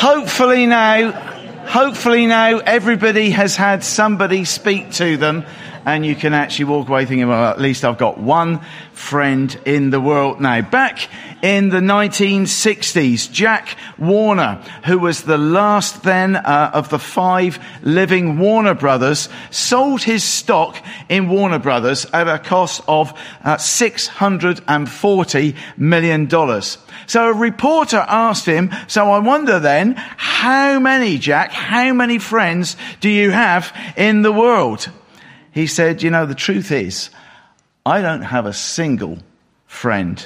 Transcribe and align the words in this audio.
hopefully 0.00 0.64
now, 0.64 1.12
hopefully 1.66 2.26
now 2.26 2.58
everybody 2.58 3.28
has 3.30 3.54
had 3.54 3.84
somebody 3.84 4.46
speak 4.46 4.90
to 4.92 5.18
them 5.18 5.44
and 5.86 6.04
you 6.04 6.14
can 6.14 6.34
actually 6.34 6.66
walk 6.66 6.88
away 6.88 7.06
thinking, 7.06 7.28
well, 7.28 7.50
at 7.50 7.60
least 7.60 7.84
I've 7.84 7.98
got 7.98 8.18
one 8.18 8.60
friend 8.92 9.58
in 9.64 9.90
the 9.90 10.00
world 10.00 10.40
now. 10.40 10.60
Back 10.60 11.08
in 11.42 11.70
the 11.70 11.80
1960s, 11.80 13.32
Jack 13.32 13.76
Warner, 13.98 14.62
who 14.84 14.98
was 14.98 15.22
the 15.22 15.38
last 15.38 16.02
then 16.02 16.36
uh, 16.36 16.70
of 16.74 16.90
the 16.90 16.98
five 16.98 17.58
living 17.82 18.38
Warner 18.38 18.74
brothers, 18.74 19.28
sold 19.50 20.02
his 20.02 20.22
stock 20.22 20.76
in 21.08 21.28
Warner 21.28 21.58
brothers 21.58 22.06
at 22.12 22.28
a 22.28 22.38
cost 22.38 22.82
of 22.86 23.12
uh, 23.42 23.56
$640 23.56 25.56
million. 25.78 26.28
So 27.06 27.28
a 27.28 27.32
reporter 27.32 28.04
asked 28.06 28.46
him, 28.46 28.70
so 28.86 29.10
I 29.10 29.18
wonder 29.18 29.58
then, 29.58 29.94
how 29.96 30.78
many, 30.78 31.18
Jack, 31.18 31.52
how 31.52 31.92
many 31.92 32.18
friends 32.18 32.76
do 33.00 33.08
you 33.08 33.30
have 33.30 33.74
in 33.96 34.22
the 34.22 34.32
world? 34.32 34.90
He 35.52 35.66
said, 35.66 36.02
you 36.02 36.10
know, 36.10 36.26
the 36.26 36.34
truth 36.34 36.70
is, 36.70 37.10
I 37.84 38.02
don't 38.02 38.22
have 38.22 38.46
a 38.46 38.52
single 38.52 39.18
friend 39.66 40.24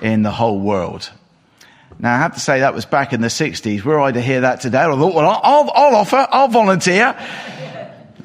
in 0.00 0.22
the 0.22 0.30
whole 0.30 0.60
world. 0.60 1.10
Now, 1.98 2.14
I 2.14 2.18
have 2.18 2.34
to 2.34 2.40
say 2.40 2.60
that 2.60 2.74
was 2.74 2.84
back 2.84 3.12
in 3.12 3.20
the 3.20 3.28
60s. 3.28 3.82
Were 3.82 4.00
I 4.00 4.12
to 4.12 4.20
hear 4.20 4.42
that 4.42 4.60
today, 4.60 4.80
I 4.80 4.86
thought, 4.86 5.14
well, 5.14 5.40
I'll, 5.42 5.70
I'll 5.74 5.96
offer, 5.96 6.26
I'll 6.30 6.48
volunteer. 6.48 7.16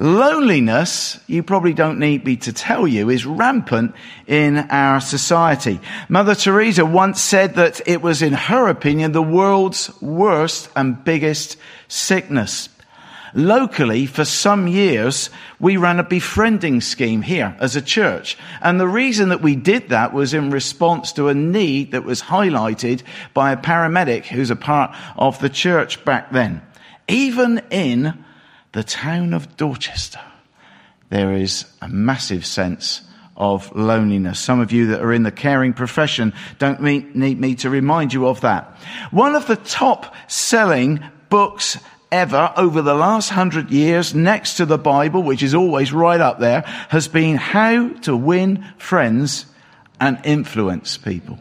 Loneliness, 0.00 1.18
you 1.26 1.42
probably 1.42 1.74
don't 1.74 1.98
need 1.98 2.24
me 2.24 2.36
to 2.36 2.52
tell 2.52 2.86
you, 2.86 3.10
is 3.10 3.26
rampant 3.26 3.94
in 4.28 4.58
our 4.58 5.00
society. 5.00 5.80
Mother 6.08 6.36
Teresa 6.36 6.84
once 6.84 7.20
said 7.20 7.56
that 7.56 7.80
it 7.86 8.00
was, 8.00 8.22
in 8.22 8.32
her 8.32 8.68
opinion, 8.68 9.10
the 9.10 9.22
world's 9.22 9.90
worst 10.00 10.68
and 10.76 11.02
biggest 11.02 11.56
sickness. 11.88 12.68
Locally, 13.38 14.06
for 14.06 14.24
some 14.24 14.66
years, 14.66 15.30
we 15.60 15.76
ran 15.76 16.00
a 16.00 16.02
befriending 16.02 16.80
scheme 16.80 17.22
here 17.22 17.56
as 17.60 17.76
a 17.76 17.80
church. 17.80 18.36
And 18.60 18.80
the 18.80 18.88
reason 18.88 19.28
that 19.28 19.40
we 19.40 19.54
did 19.54 19.90
that 19.90 20.12
was 20.12 20.34
in 20.34 20.50
response 20.50 21.12
to 21.12 21.28
a 21.28 21.34
need 21.34 21.92
that 21.92 22.02
was 22.02 22.20
highlighted 22.20 23.04
by 23.34 23.52
a 23.52 23.56
paramedic 23.56 24.24
who's 24.24 24.50
a 24.50 24.56
part 24.56 24.92
of 25.16 25.38
the 25.38 25.48
church 25.48 26.04
back 26.04 26.32
then. 26.32 26.62
Even 27.06 27.62
in 27.70 28.24
the 28.72 28.82
town 28.82 29.32
of 29.32 29.56
Dorchester, 29.56 30.20
there 31.08 31.32
is 31.32 31.64
a 31.80 31.88
massive 31.88 32.44
sense 32.44 33.02
of 33.36 33.72
loneliness. 33.76 34.40
Some 34.40 34.58
of 34.58 34.72
you 34.72 34.88
that 34.88 35.00
are 35.00 35.12
in 35.12 35.22
the 35.22 35.30
caring 35.30 35.74
profession 35.74 36.32
don't 36.58 36.82
need 36.82 37.14
me 37.14 37.54
to 37.54 37.70
remind 37.70 38.12
you 38.12 38.26
of 38.26 38.40
that. 38.40 38.76
One 39.12 39.36
of 39.36 39.46
the 39.46 39.54
top 39.54 40.12
selling 40.26 41.04
books 41.28 41.78
ever 42.10 42.52
over 42.56 42.82
the 42.82 42.94
last 42.94 43.30
hundred 43.30 43.70
years 43.70 44.14
next 44.14 44.56
to 44.56 44.66
the 44.66 44.78
Bible, 44.78 45.22
which 45.22 45.42
is 45.42 45.54
always 45.54 45.92
right 45.92 46.20
up 46.20 46.38
there, 46.38 46.62
has 46.88 47.08
been 47.08 47.36
how 47.36 47.88
to 48.00 48.16
win 48.16 48.64
friends 48.78 49.46
and 50.00 50.18
influence 50.24 50.96
people. 50.96 51.38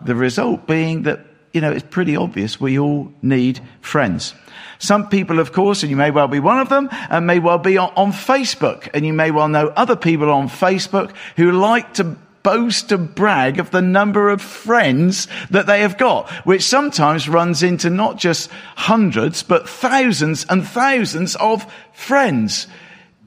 The 0.00 0.14
result 0.14 0.66
being 0.66 1.02
that, 1.02 1.20
you 1.52 1.60
know, 1.60 1.70
it's 1.70 1.86
pretty 1.88 2.16
obvious 2.16 2.60
we 2.60 2.78
all 2.78 3.12
need 3.22 3.60
friends. 3.80 4.34
Some 4.78 5.08
people, 5.08 5.38
of 5.38 5.52
course, 5.52 5.82
and 5.82 5.90
you 5.90 5.96
may 5.96 6.10
well 6.10 6.26
be 6.26 6.40
one 6.40 6.58
of 6.58 6.68
them, 6.68 6.88
and 7.08 7.26
may 7.26 7.38
well 7.38 7.58
be 7.58 7.78
on, 7.78 7.92
on 7.94 8.12
Facebook, 8.12 8.88
and 8.92 9.06
you 9.06 9.12
may 9.12 9.30
well 9.30 9.48
know 9.48 9.68
other 9.68 9.94
people 9.94 10.30
on 10.30 10.48
Facebook 10.48 11.14
who 11.36 11.52
like 11.52 11.94
to 11.94 12.16
boast 12.42 12.92
and 12.92 13.14
brag 13.14 13.58
of 13.58 13.70
the 13.70 13.82
number 13.82 14.28
of 14.28 14.42
friends 14.42 15.28
that 15.50 15.66
they 15.66 15.80
have 15.80 15.98
got, 15.98 16.28
which 16.44 16.62
sometimes 16.62 17.28
runs 17.28 17.62
into 17.62 17.90
not 17.90 18.16
just 18.16 18.50
hundreds, 18.76 19.42
but 19.42 19.68
thousands 19.68 20.44
and 20.48 20.66
thousands 20.66 21.36
of 21.36 21.66
friends. 21.92 22.66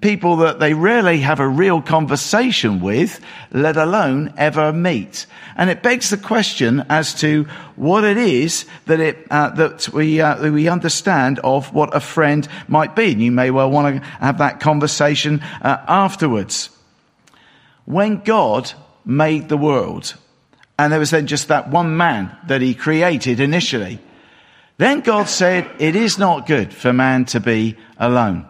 People 0.01 0.35
that 0.37 0.59
they 0.59 0.73
rarely 0.73 1.19
have 1.19 1.39
a 1.39 1.47
real 1.47 1.81
conversation 1.81 2.79
with, 2.81 3.19
let 3.51 3.77
alone 3.77 4.33
ever 4.37 4.71
meet. 4.71 5.25
And 5.55 5.69
it 5.69 5.81
begs 5.81 6.09
the 6.09 6.17
question 6.17 6.85
as 6.89 7.13
to 7.21 7.45
what 7.75 8.03
it 8.03 8.17
is 8.17 8.65
that 8.85 8.99
it, 8.99 9.25
uh, 9.31 9.49
that 9.51 9.89
we, 9.89 10.19
uh, 10.19 10.35
that 10.35 10.51
we 10.51 10.67
understand 10.67 11.39
of 11.39 11.73
what 11.73 11.95
a 11.95 12.01
friend 12.01 12.47
might 12.67 12.95
be. 12.95 13.13
And 13.13 13.21
you 13.21 13.31
may 13.31 13.51
well 13.51 13.71
want 13.71 13.95
to 13.95 14.07
have 14.19 14.37
that 14.39 14.59
conversation 14.59 15.41
uh, 15.61 15.77
afterwards. 15.87 16.69
When 17.85 18.19
God 18.19 18.73
made 19.05 19.49
the 19.49 19.57
world. 19.57 20.15
And 20.77 20.91
there 20.91 20.99
was 20.99 21.11
then 21.11 21.27
just 21.27 21.47
that 21.47 21.69
one 21.69 21.95
man 21.95 22.35
that 22.47 22.61
he 22.61 22.73
created 22.73 23.39
initially. 23.39 23.99
Then 24.77 25.01
God 25.01 25.29
said, 25.29 25.69
it 25.79 25.95
is 25.95 26.17
not 26.17 26.47
good 26.47 26.73
for 26.73 26.91
man 26.91 27.25
to 27.25 27.39
be 27.39 27.77
alone. 27.97 28.45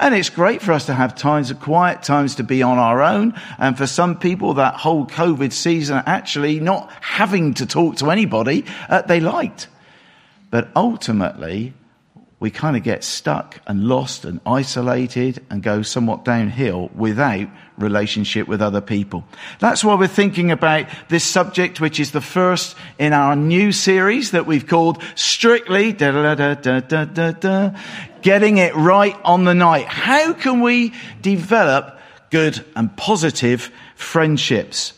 And 0.00 0.14
it's 0.14 0.30
great 0.30 0.62
for 0.62 0.72
us 0.72 0.86
to 0.86 0.94
have 0.94 1.14
times 1.16 1.50
of 1.50 1.60
quiet, 1.60 2.02
times 2.02 2.36
to 2.36 2.44
be 2.44 2.62
on 2.62 2.78
our 2.78 3.02
own. 3.02 3.34
And 3.58 3.76
for 3.76 3.86
some 3.86 4.18
people, 4.18 4.54
that 4.54 4.74
whole 4.74 5.06
COVID 5.06 5.52
season, 5.52 6.02
actually 6.06 6.60
not 6.60 6.90
having 7.00 7.54
to 7.54 7.66
talk 7.66 7.96
to 7.96 8.10
anybody, 8.10 8.64
uh, 8.88 9.02
they 9.02 9.20
liked. 9.20 9.66
But 10.50 10.68
ultimately, 10.74 11.74
we 12.40 12.50
kind 12.50 12.76
of 12.76 12.84
get 12.84 13.02
stuck 13.02 13.60
and 13.66 13.88
lost 13.88 14.24
and 14.24 14.40
isolated 14.46 15.44
and 15.50 15.60
go 15.62 15.82
somewhat 15.82 16.24
downhill 16.24 16.88
without 16.94 17.48
relationship 17.76 18.46
with 18.46 18.62
other 18.62 18.80
people. 18.80 19.24
That's 19.58 19.82
why 19.82 19.96
we're 19.96 20.06
thinking 20.06 20.52
about 20.52 20.86
this 21.08 21.24
subject, 21.24 21.80
which 21.80 21.98
is 21.98 22.12
the 22.12 22.20
first 22.20 22.76
in 22.98 23.12
our 23.12 23.34
new 23.34 23.72
series 23.72 24.30
that 24.30 24.46
we've 24.46 24.68
called 24.68 25.02
Strictly 25.16 25.92
Getting 25.92 26.14
It 28.58 28.74
Right 28.76 29.16
on 29.24 29.44
the 29.44 29.54
Night. 29.54 29.86
How 29.86 30.32
can 30.32 30.60
we 30.60 30.94
develop 31.20 31.98
good 32.30 32.64
and 32.76 32.96
positive 32.96 33.72
friendships? 33.96 34.92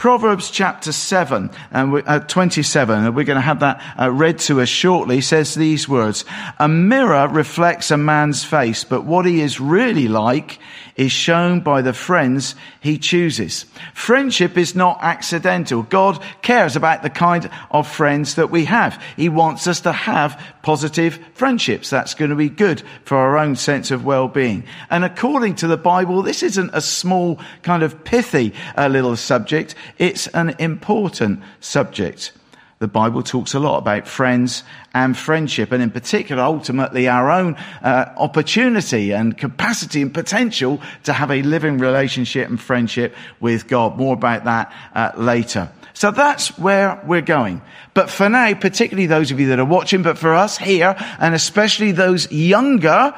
Proverbs 0.00 0.50
chapter 0.50 0.92
7 0.92 1.50
and 1.72 1.92
we, 1.92 2.02
uh, 2.04 2.20
27, 2.20 3.04
and 3.04 3.14
we're 3.14 3.22
going 3.22 3.36
to 3.36 3.42
have 3.42 3.60
that 3.60 3.82
uh, 4.00 4.10
read 4.10 4.38
to 4.38 4.62
us 4.62 4.68
shortly, 4.70 5.20
says 5.20 5.54
these 5.54 5.90
words. 5.90 6.24
A 6.58 6.68
mirror 6.68 7.28
reflects 7.28 7.90
a 7.90 7.98
man's 7.98 8.42
face, 8.42 8.82
but 8.82 9.04
what 9.04 9.26
he 9.26 9.42
is 9.42 9.60
really 9.60 10.08
like 10.08 10.58
is 10.96 11.12
shown 11.12 11.60
by 11.60 11.82
the 11.82 11.92
friends 11.92 12.54
he 12.80 12.98
chooses. 12.98 13.64
Friendship 13.94 14.58
is 14.58 14.74
not 14.74 14.98
accidental. 15.02 15.82
God 15.82 16.22
cares 16.42 16.76
about 16.76 17.02
the 17.02 17.10
kind 17.10 17.50
of 17.70 17.86
friends 17.86 18.34
that 18.34 18.50
we 18.50 18.64
have. 18.66 19.02
He 19.16 19.28
wants 19.28 19.66
us 19.66 19.80
to 19.82 19.92
have 19.92 20.42
positive 20.62 21.18
friendships. 21.34 21.90
That's 21.90 22.14
going 22.14 22.30
to 22.30 22.36
be 22.36 22.50
good 22.50 22.82
for 23.04 23.16
our 23.16 23.38
own 23.38 23.56
sense 23.56 23.90
of 23.90 24.04
well-being. 24.04 24.64
And 24.90 25.04
according 25.04 25.56
to 25.56 25.66
the 25.66 25.78
Bible, 25.78 26.22
this 26.22 26.42
isn't 26.42 26.70
a 26.74 26.82
small 26.82 27.38
kind 27.62 27.82
of 27.82 28.04
pithy 28.04 28.52
uh, 28.76 28.88
little 28.88 29.16
subject. 29.16 29.74
It's 29.98 30.26
an 30.28 30.54
important 30.58 31.42
subject. 31.60 32.32
The 32.80 32.88
Bible 32.88 33.22
talks 33.22 33.52
a 33.52 33.60
lot 33.60 33.76
about 33.76 34.08
friends 34.08 34.62
and 34.94 35.14
friendship, 35.14 35.70
and 35.70 35.82
in 35.82 35.90
particular, 35.90 36.42
ultimately, 36.42 37.08
our 37.08 37.30
own 37.30 37.56
uh, 37.82 38.10
opportunity 38.16 39.12
and 39.12 39.36
capacity 39.36 40.00
and 40.00 40.14
potential 40.14 40.80
to 41.04 41.12
have 41.12 41.30
a 41.30 41.42
living 41.42 41.76
relationship 41.76 42.48
and 42.48 42.58
friendship 42.58 43.14
with 43.38 43.68
God. 43.68 43.98
More 43.98 44.14
about 44.14 44.44
that 44.44 44.72
uh, 44.94 45.12
later. 45.16 45.70
So 45.92 46.10
that's 46.10 46.58
where 46.58 46.98
we're 47.04 47.20
going. 47.20 47.60
But 47.92 48.08
for 48.08 48.30
now, 48.30 48.54
particularly 48.54 49.06
those 49.06 49.30
of 49.30 49.38
you 49.38 49.48
that 49.48 49.58
are 49.58 49.66
watching, 49.66 50.02
but 50.02 50.16
for 50.16 50.32
us 50.32 50.56
here, 50.56 50.96
and 51.18 51.34
especially 51.34 51.92
those 51.92 52.32
younger, 52.32 53.14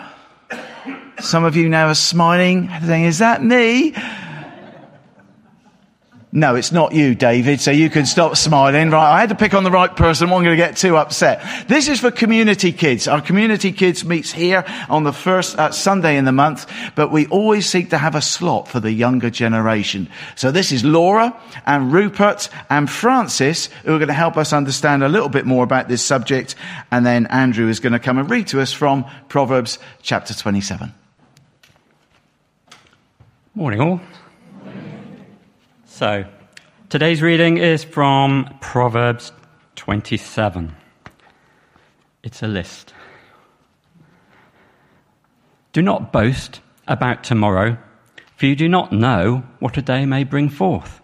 some 1.21 1.45
of 1.45 1.55
you 1.55 1.69
now 1.69 1.87
are 1.87 1.95
smiling, 1.95 2.69
saying, 2.85 3.05
is 3.05 3.19
that 3.19 3.45
me? 3.45 3.95
No, 6.35 6.55
it's 6.55 6.73
not 6.73 6.95
you, 6.95 7.15
David, 7.15 7.61
so 7.61 7.71
you 7.71 7.91
can 7.91 8.07
stop 8.07 8.39
smiling. 8.39 8.89
Right, 8.89 9.17
I 9.17 9.21
had 9.21 9.29
to 9.29 9.35
pick 9.35 9.53
on 9.53 9.65
the 9.65 9.71
right 9.71 9.95
person. 9.95 10.25
I'm 10.25 10.31
not 10.31 10.37
going 10.39 10.57
to 10.57 10.57
get 10.57 10.79
too 10.79 10.97
upset. 10.97 11.69
This 11.69 11.89
is 11.89 12.01
for 12.01 12.11
community 12.11 12.73
kids. 12.73 13.07
Our 13.07 13.21
community 13.21 13.71
kids 13.71 14.03
meets 14.03 14.33
here 14.33 14.65
on 14.89 15.05
the 15.05 15.13
first 15.13 15.59
uh, 15.59 15.73
Sunday 15.73 16.17
in 16.17 16.25
the 16.25 16.33
month, 16.33 16.73
but 16.95 17.13
we 17.13 17.27
always 17.27 17.67
seek 17.67 17.91
to 17.91 17.99
have 17.99 18.15
a 18.15 18.23
slot 18.23 18.67
for 18.67 18.81
the 18.81 18.91
younger 18.91 19.29
generation. 19.29 20.09
So 20.35 20.51
this 20.51 20.73
is 20.73 20.83
Laura 20.83 21.39
and 21.67 21.93
Rupert 21.93 22.49
and 22.71 22.89
Francis 22.89 23.67
who 23.85 23.95
are 23.95 23.99
going 23.99 24.09
to 24.09 24.15
help 24.15 24.39
us 24.39 24.55
understand 24.55 25.05
a 25.05 25.11
little 25.11 25.29
bit 25.29 25.45
more 25.45 25.65
about 25.65 25.89
this 25.89 26.03
subject. 26.03 26.55
And 26.91 27.05
then 27.05 27.27
Andrew 27.27 27.69
is 27.69 27.79
going 27.79 27.93
to 27.93 27.99
come 27.99 28.17
and 28.17 28.31
read 28.31 28.47
to 28.49 28.63
us 28.63 28.73
from 28.73 29.05
Proverbs 29.29 29.79
chapter 30.01 30.33
27. 30.33 30.95
Morning 33.55 33.83
all. 33.83 34.01
So, 36.03 36.25
today's 36.89 37.23
reading 37.23 37.59
is 37.59 37.85
from 37.85 38.59
Proverbs 38.61 39.31
27. 39.77 40.75
It's 42.25 42.43
a 42.43 42.49
list. 42.49 42.93
Do 45.73 45.81
not 45.81 46.13
boast 46.13 46.61
about 46.89 47.23
tomorrow, 47.23 47.79
for 48.35 48.47
you 48.47 48.57
do 48.57 48.69
not 48.69 48.91
know 48.91 49.45
what 49.61 49.77
a 49.77 49.81
day 49.81 50.05
may 50.05 50.25
bring 50.25 50.49
forth. 50.49 51.01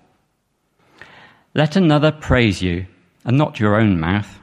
Let 1.55 1.77
another 1.77 2.11
praise 2.11 2.61
you, 2.61 2.87
and 3.25 3.39
not 3.39 3.61
your 3.61 3.77
own 3.77 4.01
mouth. 4.01 4.41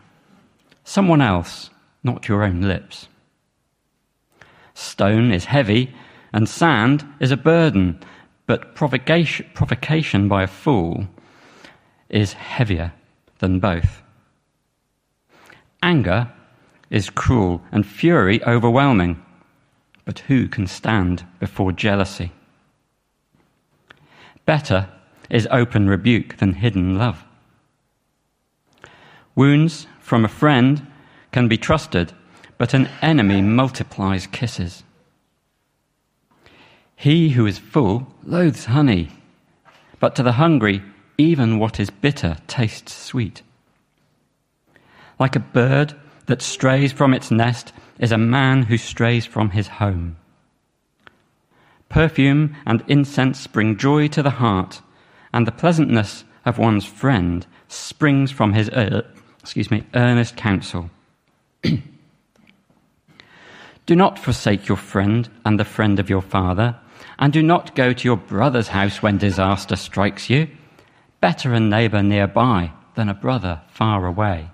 Someone 0.86 1.20
else, 1.20 1.70
not 2.02 2.30
your 2.30 2.44
own 2.44 2.62
lips. 2.62 3.10
Stone 4.74 5.34
is 5.34 5.44
heavy, 5.44 5.94
and 6.32 6.48
sand 6.48 7.06
is 7.20 7.32
a 7.32 7.36
burden, 7.36 8.00
but 8.48 8.76
provocation, 8.76 9.50
provocation 9.54 10.28
by 10.28 10.44
a 10.44 10.48
fool 10.48 11.08
is 12.10 12.34
heavier 12.34 12.94
than 13.40 13.60
both. 13.60 14.02
Anger 15.82 16.32
is 16.90 17.10
cruel 17.10 17.62
and 17.72 17.86
fury 17.86 18.44
overwhelming, 18.44 19.24
but 20.06 20.20
who 20.20 20.48
can 20.48 20.68
stand 20.68 21.26
before 21.40 21.72
jealousy? 21.72 22.32
Better 24.46 24.88
is 25.30 25.48
open 25.50 25.90
rebuke 25.90 26.38
than 26.38 26.54
hidden 26.54 26.98
love. 26.98 27.24
Wounds 29.36 29.88
from 30.00 30.24
a 30.24 30.30
friend 30.30 30.86
can 31.32 31.48
be 31.48 31.58
trusted, 31.58 32.14
but 32.58 32.74
an 32.74 32.88
enemy 33.02 33.42
multiplies 33.42 34.28
kisses. 34.28 34.85
He 36.96 37.30
who 37.30 37.46
is 37.46 37.58
full 37.60 38.08
loathes 38.24 38.66
honey, 38.66 39.10
but 40.00 40.16
to 40.16 40.24
the 40.24 40.34
hungry, 40.34 40.82
even 41.18 41.60
what 41.60 41.80
is 41.80 41.90
bitter 41.90 42.38
tastes 42.48 42.94
sweet. 42.94 43.42
Like 45.20 45.36
a 45.36 45.40
bird 45.40 45.94
that 46.26 46.42
strays 46.42 46.92
from 46.92 47.14
its 47.14 47.32
nest 47.32 47.72
is 48.00 48.12
a 48.12 48.18
man 48.18 48.64
who 48.64 48.78
strays 48.78 49.26
from 49.26 49.52
his 49.52 49.68
home. 49.68 50.18
Perfume 51.90 52.56
and 52.66 52.84
incense 52.88 53.48
bring 53.48 53.78
joy 53.78 54.08
to 54.10 54.24
the 54.24 54.32
heart, 54.32 54.82
and 55.34 55.46
the 55.46 55.52
pleasantness 55.52 56.24
of 56.46 56.58
one's 56.58 56.86
friend 56.86 57.46
springs 57.68 58.32
from 58.32 58.54
his 58.54 58.70
uh, 58.70 59.02
excuse 59.46 59.70
me, 59.70 59.84
earnest 59.94 60.36
counsel. 60.36 60.90
do 63.86 63.96
not 63.96 64.18
forsake 64.18 64.68
your 64.68 64.78
friend 64.78 65.30
and 65.46 65.60
the 65.60 65.64
friend 65.64 66.00
of 66.00 66.10
your 66.10 66.24
father, 66.24 66.76
and 67.20 67.32
do 67.32 67.42
not 67.42 67.76
go 67.76 67.94
to 67.94 68.08
your 68.08 68.18
brother's 68.18 68.70
house 68.70 69.02
when 69.02 69.18
disaster 69.18 69.76
strikes 69.76 70.30
you. 70.30 70.48
Better 71.22 71.54
a 71.54 71.60
neighbor 71.60 72.04
nearby 72.04 72.72
than 72.96 73.10
a 73.10 73.14
brother 73.14 73.62
far 73.68 74.06
away. 74.06 74.50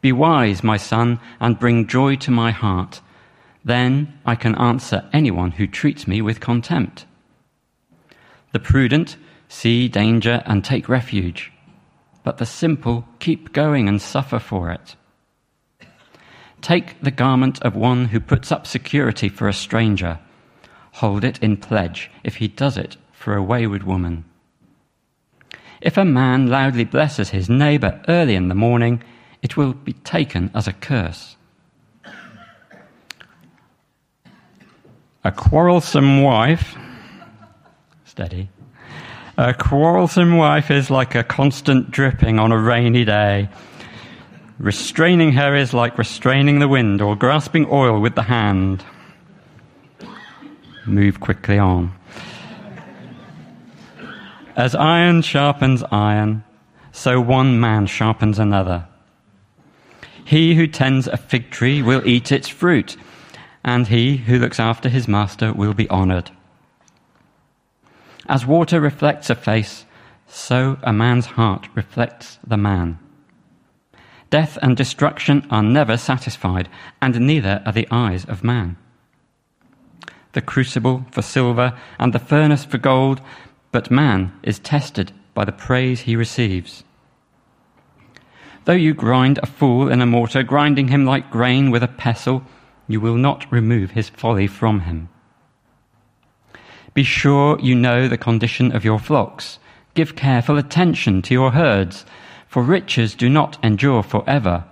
Be 0.00 0.12
wise, 0.12 0.62
my 0.62 0.76
son, 0.76 1.20
and 1.40 1.58
bring 1.58 1.86
joy 1.86 2.16
to 2.16 2.30
my 2.30 2.50
heart. 2.50 3.00
Then 3.64 4.18
I 4.24 4.34
can 4.36 4.54
answer 4.54 5.08
anyone 5.12 5.52
who 5.52 5.66
treats 5.66 6.06
me 6.06 6.22
with 6.22 6.40
contempt. 6.40 7.04
The 8.52 8.60
prudent 8.60 9.16
see 9.48 9.88
danger 9.88 10.42
and 10.46 10.64
take 10.64 10.88
refuge 10.88 11.52
but 12.28 12.36
the 12.36 12.44
simple 12.44 13.08
keep 13.20 13.54
going 13.54 13.88
and 13.88 14.02
suffer 14.02 14.38
for 14.38 14.70
it. 14.70 14.96
Take 16.60 17.00
the 17.00 17.10
garment 17.10 17.58
of 17.62 17.74
one 17.74 18.04
who 18.04 18.20
puts 18.20 18.52
up 18.52 18.66
security 18.66 19.30
for 19.30 19.48
a 19.48 19.54
stranger. 19.54 20.18
Hold 20.98 21.22
it 21.22 21.38
in 21.38 21.56
pledge 21.56 22.10
if 22.24 22.36
he 22.36 22.48
does 22.48 22.76
it 22.76 22.96
for 23.12 23.36
a 23.36 23.42
wayward 23.42 23.84
woman. 23.84 24.24
If 25.80 25.96
a 25.96 26.04
man 26.04 26.48
loudly 26.48 26.82
blesses 26.82 27.30
his 27.30 27.48
neighbor 27.48 28.02
early 28.08 28.34
in 28.34 28.48
the 28.48 28.56
morning, 28.56 29.04
it 29.40 29.56
will 29.56 29.74
be 29.74 29.92
taken 29.92 30.50
as 30.56 30.66
a 30.66 30.72
curse. 30.72 31.36
A 35.22 35.30
quarrelsome 35.30 36.22
wife, 36.22 36.76
steady, 38.04 38.48
a 39.36 39.54
quarrelsome 39.54 40.36
wife 40.36 40.68
is 40.68 40.90
like 40.90 41.14
a 41.14 41.22
constant 41.22 41.92
dripping 41.92 42.40
on 42.40 42.50
a 42.50 42.58
rainy 42.58 43.04
day. 43.04 43.48
Restraining 44.58 45.30
her 45.34 45.54
is 45.54 45.72
like 45.72 45.96
restraining 45.96 46.58
the 46.58 46.66
wind 46.66 47.00
or 47.00 47.14
grasping 47.14 47.68
oil 47.70 48.00
with 48.00 48.16
the 48.16 48.24
hand. 48.24 48.84
Move 50.88 51.20
quickly 51.20 51.58
on. 51.58 51.92
As 54.56 54.74
iron 54.74 55.20
sharpens 55.22 55.84
iron, 55.92 56.42
so 56.92 57.20
one 57.20 57.60
man 57.60 57.86
sharpens 57.86 58.38
another. 58.38 58.86
He 60.24 60.54
who 60.54 60.66
tends 60.66 61.06
a 61.06 61.16
fig 61.16 61.50
tree 61.50 61.82
will 61.82 62.06
eat 62.06 62.32
its 62.32 62.48
fruit, 62.48 62.96
and 63.62 63.86
he 63.86 64.16
who 64.16 64.38
looks 64.38 64.58
after 64.58 64.88
his 64.88 65.06
master 65.06 65.52
will 65.52 65.74
be 65.74 65.88
honored. 65.90 66.30
As 68.26 68.46
water 68.46 68.80
reflects 68.80 69.30
a 69.30 69.34
face, 69.34 69.84
so 70.26 70.78
a 70.82 70.92
man's 70.92 71.26
heart 71.26 71.68
reflects 71.74 72.38
the 72.46 72.56
man. 72.56 72.98
Death 74.30 74.58
and 74.60 74.76
destruction 74.76 75.46
are 75.50 75.62
never 75.62 75.96
satisfied, 75.96 76.68
and 77.00 77.20
neither 77.20 77.62
are 77.64 77.72
the 77.72 77.88
eyes 77.90 78.24
of 78.24 78.42
man. 78.42 78.76
The 80.38 80.42
crucible 80.42 81.04
for 81.10 81.20
silver 81.20 81.76
and 81.98 82.12
the 82.12 82.20
furnace 82.20 82.64
for 82.64 82.78
gold, 82.78 83.20
but 83.72 83.90
man 83.90 84.32
is 84.44 84.60
tested 84.60 85.10
by 85.34 85.44
the 85.44 85.50
praise 85.50 86.02
he 86.02 86.14
receives. 86.14 86.84
Though 88.64 88.72
you 88.84 88.94
grind 88.94 89.40
a 89.42 89.46
fool 89.46 89.90
in 89.90 90.00
a 90.00 90.06
mortar, 90.06 90.44
grinding 90.44 90.86
him 90.86 91.04
like 91.04 91.32
grain 91.32 91.72
with 91.72 91.82
a 91.82 91.88
pestle, 91.88 92.44
you 92.86 93.00
will 93.00 93.16
not 93.16 93.50
remove 93.50 93.90
his 93.90 94.10
folly 94.10 94.46
from 94.46 94.82
him. 94.82 95.08
Be 96.94 97.02
sure 97.02 97.58
you 97.58 97.74
know 97.74 98.06
the 98.06 98.16
condition 98.16 98.70
of 98.70 98.84
your 98.84 99.00
flocks. 99.00 99.58
Give 99.94 100.14
careful 100.14 100.56
attention 100.56 101.20
to 101.22 101.34
your 101.34 101.50
herds, 101.50 102.06
for 102.46 102.62
riches 102.62 103.16
do 103.16 103.28
not 103.28 103.58
endure 103.64 104.04
forever, 104.04 104.66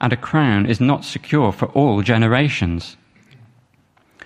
and 0.00 0.12
a 0.12 0.16
crown 0.16 0.66
is 0.66 0.80
not 0.80 1.04
secure 1.04 1.52
for 1.52 1.66
all 1.66 2.02
generations. 2.02 2.96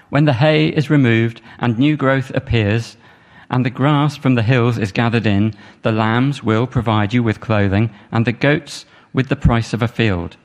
When 0.08 0.24
the 0.24 0.34
hay 0.34 0.68
is 0.68 0.90
removed 0.90 1.40
and 1.58 1.78
new 1.78 1.96
growth 1.96 2.30
appears, 2.34 2.96
and 3.50 3.64
the 3.64 3.70
grass 3.70 4.16
from 4.16 4.34
the 4.34 4.42
hills 4.42 4.78
is 4.78 4.92
gathered 4.92 5.26
in, 5.26 5.54
the 5.82 5.92
lambs 5.92 6.42
will 6.42 6.66
provide 6.66 7.12
you 7.12 7.22
with 7.22 7.40
clothing, 7.40 7.90
and 8.10 8.24
the 8.24 8.32
goats 8.32 8.84
with 9.12 9.28
the 9.28 9.36
price 9.36 9.72
of 9.72 9.82
a 9.82 9.88
field. 9.88 10.36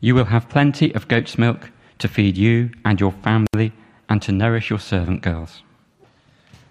You 0.00 0.14
will 0.14 0.26
have 0.26 0.48
plenty 0.48 0.94
of 0.94 1.08
goat's 1.08 1.38
milk 1.38 1.70
to 1.98 2.08
feed 2.08 2.36
you 2.36 2.70
and 2.84 3.00
your 3.00 3.12
family 3.12 3.72
and 4.08 4.22
to 4.22 4.32
nourish 4.32 4.70
your 4.70 4.78
servant 4.78 5.22
girls. 5.22 5.62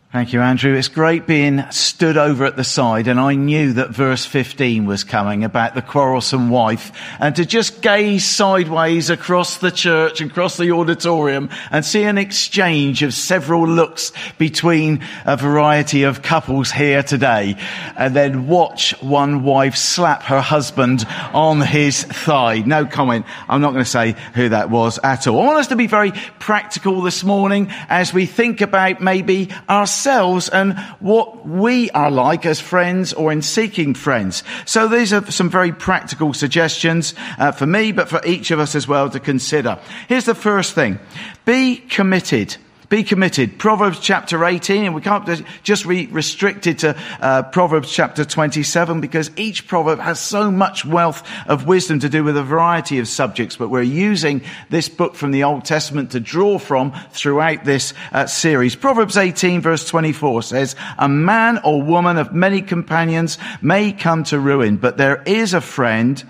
Thank 0.09 0.31
you, 0.31 0.39
Andrew. 0.39 0.73
It's 0.73 0.87
great 0.87 1.27
being 1.27 1.69
stood 1.69 2.15
over 2.15 2.45
at 2.45 2.55
the 2.55 2.63
side, 2.63 3.09
and 3.09 3.19
I 3.19 3.35
knew 3.35 3.73
that 3.73 3.89
verse 3.89 4.25
15 4.25 4.85
was 4.85 5.03
coming 5.03 5.43
about 5.43 5.75
the 5.75 5.81
quarrelsome 5.81 6.49
wife, 6.49 6.93
and 7.19 7.35
to 7.35 7.45
just 7.45 7.81
gaze 7.81 8.23
sideways 8.23 9.09
across 9.09 9.57
the 9.57 9.69
church, 9.69 10.21
and 10.21 10.31
across 10.31 10.55
the 10.55 10.71
auditorium, 10.71 11.49
and 11.71 11.83
see 11.83 12.03
an 12.03 12.17
exchange 12.17 13.03
of 13.03 13.13
several 13.13 13.67
looks 13.67 14.13
between 14.37 15.03
a 15.25 15.35
variety 15.35 16.03
of 16.03 16.21
couples 16.21 16.71
here 16.71 17.03
today, 17.03 17.57
and 17.97 18.15
then 18.15 18.47
watch 18.47 18.91
one 19.01 19.43
wife 19.43 19.75
slap 19.75 20.23
her 20.23 20.39
husband 20.39 21.05
on 21.33 21.59
his 21.59 22.05
thigh. 22.05 22.59
No 22.59 22.85
comment. 22.85 23.25
I'm 23.49 23.59
not 23.59 23.73
going 23.73 23.83
to 23.83 23.89
say 23.89 24.15
who 24.35 24.47
that 24.49 24.69
was 24.69 24.99
at 25.03 25.27
all. 25.27 25.41
I 25.41 25.45
want 25.47 25.59
us 25.59 25.67
to 25.67 25.75
be 25.75 25.87
very 25.87 26.13
practical 26.39 27.01
this 27.01 27.25
morning 27.25 27.67
as 27.89 28.13
we 28.13 28.25
think 28.25 28.61
about 28.61 29.01
maybe 29.01 29.49
our 29.67 29.85
ourselves 29.97 30.47
and 30.49 30.77
what 30.99 31.47
we 31.47 31.89
are 31.91 32.11
like 32.11 32.45
as 32.45 32.59
friends 32.59 33.13
or 33.13 33.31
in 33.31 33.41
seeking 33.41 33.95
friends. 33.95 34.43
So 34.65 34.87
these 34.87 35.11
are 35.11 35.25
some 35.31 35.49
very 35.49 35.71
practical 35.71 36.33
suggestions 36.33 37.15
uh, 37.39 37.51
for 37.51 37.65
me, 37.65 37.91
but 37.91 38.07
for 38.07 38.21
each 38.23 38.51
of 38.51 38.59
us 38.59 38.75
as 38.75 38.87
well 38.87 39.09
to 39.09 39.19
consider. 39.19 39.79
Here's 40.07 40.25
the 40.25 40.35
first 40.35 40.75
thing. 40.75 40.99
Be 41.45 41.77
committed 41.77 42.57
be 42.89 43.03
committed. 43.03 43.59
Proverbs 43.59 43.99
chapter 43.99 44.45
18, 44.45 44.85
and 44.85 44.95
we 44.95 45.01
can't 45.01 45.43
just 45.63 45.87
be 45.87 46.07
restricted 46.07 46.79
to 46.79 46.97
uh, 47.19 47.43
Proverbs 47.43 47.91
chapter 47.91 48.23
27 48.23 49.01
because 49.01 49.29
each 49.35 49.67
proverb 49.67 49.99
has 49.99 50.19
so 50.19 50.49
much 50.49 50.85
wealth 50.85 51.27
of 51.47 51.67
wisdom 51.67 51.99
to 51.99 52.09
do 52.09 52.23
with 52.23 52.37
a 52.37 52.43
variety 52.43 52.99
of 52.99 53.07
subjects, 53.07 53.57
but 53.57 53.69
we're 53.69 53.81
using 53.81 54.41
this 54.69 54.87
book 54.87 55.15
from 55.15 55.31
the 55.31 55.43
Old 55.43 55.65
Testament 55.65 56.11
to 56.11 56.19
draw 56.19 56.57
from 56.57 56.93
throughout 57.11 57.65
this 57.65 57.93
uh, 58.13 58.25
series. 58.25 58.75
Proverbs 58.75 59.17
18 59.17 59.61
verse 59.61 59.87
24 59.87 60.43
says, 60.43 60.75
a 60.97 61.09
man 61.09 61.59
or 61.63 61.81
woman 61.81 62.17
of 62.17 62.33
many 62.33 62.61
companions 62.61 63.37
may 63.61 63.91
come 63.91 64.23
to 64.25 64.39
ruin, 64.39 64.77
but 64.77 64.97
there 64.97 65.21
is 65.23 65.53
a 65.53 65.61
friend 65.61 66.23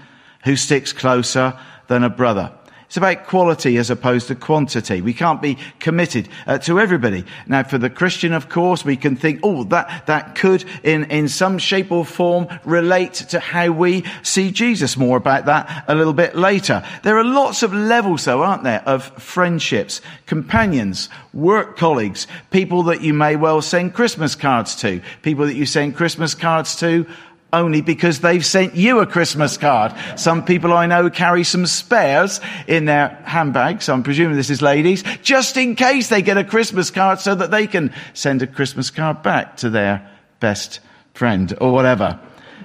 who 0.44 0.56
sticks 0.56 0.94
closer 0.94 1.58
than 1.88 2.04
a 2.04 2.10
brother. 2.10 2.57
It's 2.88 2.96
about 2.96 3.26
quality 3.28 3.76
as 3.78 3.90
opposed 3.90 4.30
to 4.30 4.36
quantity. 4.36 5.02
We 5.02 5.14
can't 5.14 5.42
be 5.42 5.58
committed 5.80 6.30
uh, 6.46 6.58
to 6.60 6.80
everybody. 6.80 7.26
Now, 7.46 7.64
for 7.64 7.78
the 7.78 7.90
Christian, 7.90 8.32
of 8.32 8.48
course, 8.48 8.86
we 8.86 8.96
can 8.96 9.18
think, 9.18 9.42
oh, 9.44 9.66
that, 9.66 10.06
that 10.08 10.36
could 10.36 10.64
in, 10.84 11.04
in 11.12 11.28
some 11.28 11.58
shape 11.58 11.92
or 11.92 12.06
form 12.06 12.48
relate 12.64 13.14
to 13.16 13.42
how 13.42 13.72
we 13.72 14.06
see 14.24 14.52
Jesus. 14.52 14.96
More 14.96 15.18
about 15.18 15.48
that 15.48 15.84
a 15.90 15.96
little 15.96 16.14
bit 16.14 16.38
later. 16.38 16.82
There 17.04 17.18
are 17.18 17.26
lots 17.26 17.62
of 17.62 17.74
levels, 17.74 18.24
though, 18.24 18.42
aren't 18.42 18.64
there, 18.64 18.84
of 18.86 19.04
friendships, 19.22 20.00
companions, 20.26 21.10
work 21.34 21.76
colleagues, 21.76 22.26
people 22.52 22.84
that 22.84 23.02
you 23.02 23.14
may 23.14 23.36
well 23.36 23.62
send 23.62 23.96
Christmas 23.96 24.34
cards 24.34 24.78
to, 24.78 25.02
people 25.24 25.46
that 25.46 25.56
you 25.56 25.66
send 25.66 25.98
Christmas 25.98 26.34
cards 26.34 26.78
to 26.78 27.06
only 27.54 27.82
because 27.82 28.20
they've 28.20 28.46
sent 28.46 28.76
you 28.76 29.00
a 29.00 29.06
Christmas 29.06 29.58
card. 29.58 29.94
Some 30.18 30.44
people 30.44 30.74
I 30.74 30.86
know 30.86 31.10
carry 31.10 31.44
some 31.44 31.66
spares 31.66 32.42
in 32.68 32.86
their 32.86 33.10
handbags. 33.24 33.88
I'm 33.90 34.04
presuming 34.04 34.36
this 34.36 34.50
is 34.50 34.62
ladies, 34.62 35.04
just 35.22 35.56
in 35.56 35.76
case 35.76 36.10
they 36.10 36.22
get 36.22 36.38
a 36.38 36.44
Christmas 36.44 36.92
card 36.92 37.20
so 37.20 37.36
that 37.36 37.52
they 37.52 37.68
can 37.68 37.94
send 38.14 38.42
a 38.42 38.48
Christmas 38.48 38.90
card 38.90 39.24
back 39.24 39.58
to 39.58 39.70
their 39.70 40.10
best 40.40 40.82
friend 41.14 41.56
or 41.62 41.72
whatever. 41.72 42.20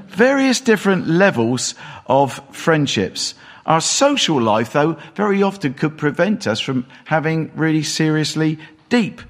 Various 0.09 0.61
different 0.61 1.07
levels 1.07 1.75
of 2.07 2.41
friendships. 2.55 3.35
Our 3.65 3.81
social 3.81 4.41
life, 4.41 4.73
though, 4.73 4.99
very 5.15 5.43
often 5.43 5.75
could 5.75 5.97
prevent 5.97 6.47
us 6.47 6.61
from 6.61 6.87
having 7.05 7.53
really 7.55 7.85
seriously 7.85 8.59
deep 8.89 9.23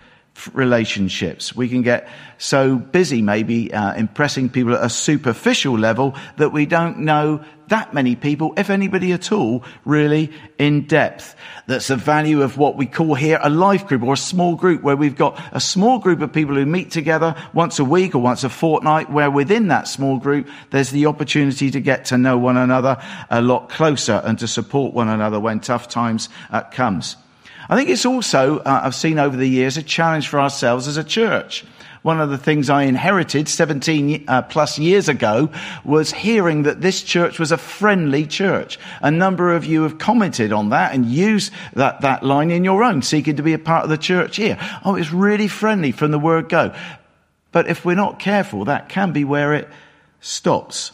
relationships. 0.52 1.54
We 1.54 1.68
can 1.68 1.82
get 1.82 2.08
so 2.38 2.76
busy 2.76 3.22
maybe 3.22 3.72
uh, 3.72 3.94
impressing 3.94 4.48
people 4.48 4.74
at 4.74 4.84
a 4.84 4.90
superficial 4.90 5.78
level 5.78 6.14
that 6.36 6.52
we 6.52 6.66
don't 6.66 7.00
know 7.00 7.44
that 7.68 7.94
many 7.94 8.16
people, 8.16 8.52
if 8.56 8.68
anybody 8.68 9.12
at 9.12 9.32
all, 9.32 9.64
really 9.84 10.30
in 10.58 10.86
depth. 10.86 11.34
That's 11.66 11.88
the 11.88 11.96
value 11.96 12.42
of 12.42 12.58
what 12.58 12.76
we 12.76 12.86
call 12.86 13.14
here 13.14 13.38
a 13.42 13.48
life 13.48 13.86
group 13.86 14.02
or 14.02 14.14
a 14.14 14.16
small 14.16 14.56
group 14.56 14.82
where 14.82 14.96
we've 14.96 15.16
got 15.16 15.40
a 15.52 15.60
small 15.60 15.98
group 15.98 16.20
of 16.20 16.32
people 16.32 16.54
who 16.54 16.66
meet 16.66 16.90
together 16.90 17.34
once 17.54 17.78
a 17.78 17.84
week 17.84 18.14
or 18.14 18.18
once 18.18 18.44
a 18.44 18.50
fortnight 18.50 19.10
where 19.10 19.30
within 19.30 19.68
that 19.68 19.88
small 19.88 20.18
group 20.18 20.48
there's 20.70 20.90
the 20.90 21.06
opportunity 21.06 21.70
to 21.70 21.80
get 21.80 22.06
to 22.06 22.18
know 22.18 22.36
one 22.36 22.56
another 22.56 23.00
a 23.30 23.40
lot 23.40 23.70
closer 23.70 24.20
and 24.24 24.38
to 24.40 24.48
support 24.48 24.92
one 24.92 25.08
another 25.08 25.40
when 25.40 25.60
tough 25.60 25.88
times 25.88 26.28
uh, 26.50 26.62
comes. 26.62 27.16
I 27.68 27.76
think 27.76 27.88
it's 27.88 28.06
also, 28.06 28.58
uh, 28.58 28.80
I've 28.84 28.94
seen 28.94 29.18
over 29.18 29.36
the 29.36 29.48
years, 29.48 29.76
a 29.76 29.82
challenge 29.82 30.28
for 30.28 30.40
ourselves 30.40 30.88
as 30.88 30.96
a 30.96 31.04
church. 31.04 31.64
One 32.02 32.20
of 32.20 32.30
the 32.30 32.38
things 32.38 32.68
I 32.68 32.82
inherited 32.82 33.48
17 33.48 34.24
uh, 34.26 34.42
plus 34.42 34.76
years 34.76 35.08
ago 35.08 35.50
was 35.84 36.12
hearing 36.12 36.64
that 36.64 36.80
this 36.80 37.02
church 37.02 37.38
was 37.38 37.52
a 37.52 37.56
friendly 37.56 38.26
church. 38.26 38.78
A 39.02 39.10
number 39.10 39.54
of 39.54 39.64
you 39.64 39.84
have 39.84 39.98
commented 39.98 40.52
on 40.52 40.70
that 40.70 40.94
and 40.94 41.06
used 41.06 41.52
that, 41.74 42.00
that 42.00 42.24
line 42.24 42.50
in 42.50 42.64
your 42.64 42.82
own, 42.82 43.02
seeking 43.02 43.36
to 43.36 43.42
be 43.42 43.52
a 43.52 43.58
part 43.58 43.84
of 43.84 43.90
the 43.90 43.98
church 43.98 44.36
here. 44.36 44.58
Oh, 44.84 44.96
it's 44.96 45.12
really 45.12 45.46
friendly 45.46 45.92
from 45.92 46.10
the 46.10 46.18
word 46.18 46.48
go. 46.48 46.74
But 47.52 47.68
if 47.68 47.84
we're 47.84 47.94
not 47.94 48.18
careful, 48.18 48.64
that 48.64 48.88
can 48.88 49.12
be 49.12 49.22
where 49.22 49.54
it 49.54 49.68
stops. 50.20 50.90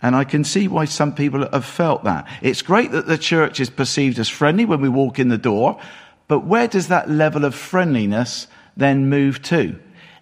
And 0.00 0.14
I 0.14 0.24
can 0.24 0.44
see 0.44 0.68
why 0.68 0.84
some 0.84 1.14
people 1.14 1.48
have 1.50 1.64
felt 1.64 2.04
that. 2.04 2.28
It's 2.40 2.62
great 2.62 2.92
that 2.92 3.06
the 3.06 3.18
church 3.18 3.58
is 3.58 3.70
perceived 3.70 4.18
as 4.18 4.28
friendly 4.28 4.64
when 4.64 4.80
we 4.80 4.88
walk 4.88 5.18
in 5.18 5.28
the 5.28 5.38
door, 5.38 5.80
but 6.28 6.44
where 6.44 6.68
does 6.68 6.88
that 6.88 7.10
level 7.10 7.44
of 7.44 7.54
friendliness 7.54 8.46
then 8.76 9.08
move 9.08 9.42
to? 9.44 9.78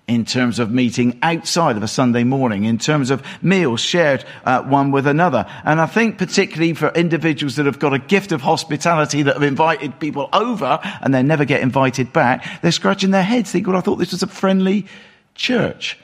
In 0.07 0.25
terms 0.25 0.61
of 0.61 0.71
meeting 0.71 1.19
outside 1.21 1.77
of 1.77 1.83
a 1.83 1.89
Sunday 1.89 2.23
morning, 2.23 2.63
in 2.63 2.79
terms 2.79 3.11
of 3.11 3.25
meals 3.43 3.81
shared 3.81 4.25
uh, 4.45 4.63
one 4.63 4.93
with 4.93 5.05
another. 5.05 5.47
And 5.65 5.81
I 5.81 5.87
think 5.87 6.17
particularly 6.17 6.75
for 6.75 6.91
individuals 6.91 7.57
that 7.57 7.67
have 7.67 7.81
got 7.81 7.93
a 7.93 7.99
gift 7.99 8.31
of 8.31 8.41
hospitality 8.41 9.23
that 9.23 9.35
have 9.35 9.43
invited 9.43 9.99
people 9.99 10.29
over 10.33 10.79
and 11.03 11.13
they 11.13 11.25
never 11.25 11.45
get 11.45 11.61
invited 11.61 12.13
back, 12.13 12.63
they're 12.63 12.71
scratching 12.71 13.11
their 13.11 13.25
heads 13.25 13.51
thinking, 13.51 13.73
well, 13.73 13.81
I 13.81 13.83
thought 13.83 13.97
this 13.97 14.13
was 14.13 14.23
a 14.23 14.29
friendly 14.29 14.87
church. 15.35 15.99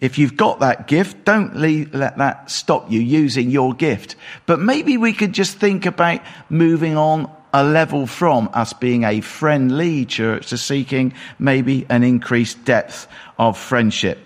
If 0.00 0.18
you've 0.18 0.36
got 0.36 0.60
that 0.60 0.88
gift, 0.88 1.24
don't 1.24 1.56
leave, 1.56 1.94
let 1.94 2.18
that 2.18 2.50
stop 2.50 2.90
you 2.90 3.00
using 3.00 3.50
your 3.50 3.72
gift. 3.72 4.16
But 4.44 4.60
maybe 4.60 4.98
we 4.98 5.12
could 5.12 5.32
just 5.32 5.56
think 5.56 5.86
about 5.86 6.20
moving 6.50 6.96
on 6.96 7.30
a 7.54 7.64
level 7.64 8.06
from 8.06 8.50
us 8.52 8.74
being 8.74 9.04
a 9.04 9.22
friendly 9.22 10.04
church 10.04 10.48
to 10.48 10.58
seeking 10.58 11.14
maybe 11.38 11.86
an 11.88 12.02
increased 12.02 12.62
depth 12.66 13.08
of 13.38 13.56
friendship. 13.56 14.18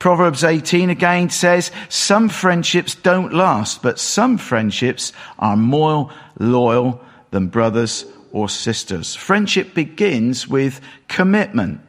Proverbs 0.00 0.42
18 0.42 0.90
again 0.90 1.30
says, 1.30 1.70
some 1.88 2.28
friendships 2.28 2.96
don't 2.96 3.32
last, 3.32 3.80
but 3.82 4.00
some 4.00 4.36
friendships 4.36 5.12
are 5.38 5.56
more 5.56 6.10
loyal 6.40 7.00
than 7.30 7.46
brothers 7.46 8.04
or 8.32 8.48
sisters. 8.48 9.14
Friendship 9.14 9.72
begins 9.74 10.48
with 10.48 10.80
commitment. 11.06 11.80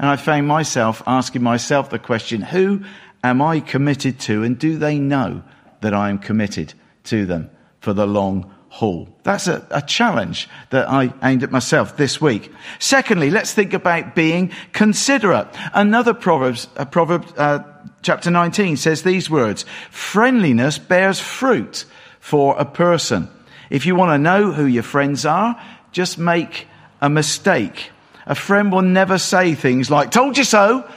And 0.00 0.08
I 0.08 0.16
found 0.16 0.48
myself 0.48 1.02
asking 1.06 1.42
myself 1.42 1.90
the 1.90 1.98
question, 1.98 2.40
who 2.40 2.84
am 3.22 3.42
I 3.42 3.60
committed 3.60 4.18
to? 4.20 4.42
And 4.42 4.58
do 4.58 4.78
they 4.78 4.98
know 4.98 5.42
that 5.82 5.92
I 5.92 6.08
am 6.08 6.18
committed 6.18 6.72
to 7.04 7.26
them 7.26 7.50
for 7.80 7.92
the 7.92 8.06
long 8.06 8.50
haul? 8.70 9.14
That's 9.24 9.46
a, 9.46 9.66
a 9.70 9.82
challenge 9.82 10.48
that 10.70 10.88
I 10.88 11.12
aimed 11.22 11.42
at 11.42 11.50
myself 11.50 11.98
this 11.98 12.18
week. 12.18 12.50
Secondly, 12.78 13.28
let's 13.28 13.52
think 13.52 13.74
about 13.74 14.14
being 14.14 14.52
considerate. 14.72 15.48
Another 15.74 16.14
Proverbs, 16.14 16.66
uh, 16.78 16.86
Proverb, 16.86 17.26
uh, 17.36 17.58
chapter 18.00 18.30
19 18.30 18.78
says 18.78 19.02
these 19.02 19.28
words, 19.28 19.66
friendliness 19.90 20.78
bears 20.78 21.20
fruit 21.20 21.84
for 22.20 22.58
a 22.58 22.64
person. 22.64 23.28
If 23.68 23.84
you 23.84 23.96
want 23.96 24.12
to 24.12 24.18
know 24.18 24.50
who 24.50 24.64
your 24.64 24.82
friends 24.82 25.26
are, 25.26 25.62
just 25.92 26.16
make 26.16 26.66
a 27.02 27.10
mistake 27.10 27.90
a 28.30 28.34
friend 28.36 28.70
will 28.70 28.82
never 28.82 29.18
say 29.18 29.56
things 29.56 29.90
like, 29.90 30.12
told 30.12 30.38
you 30.38 30.44
so. 30.44 30.88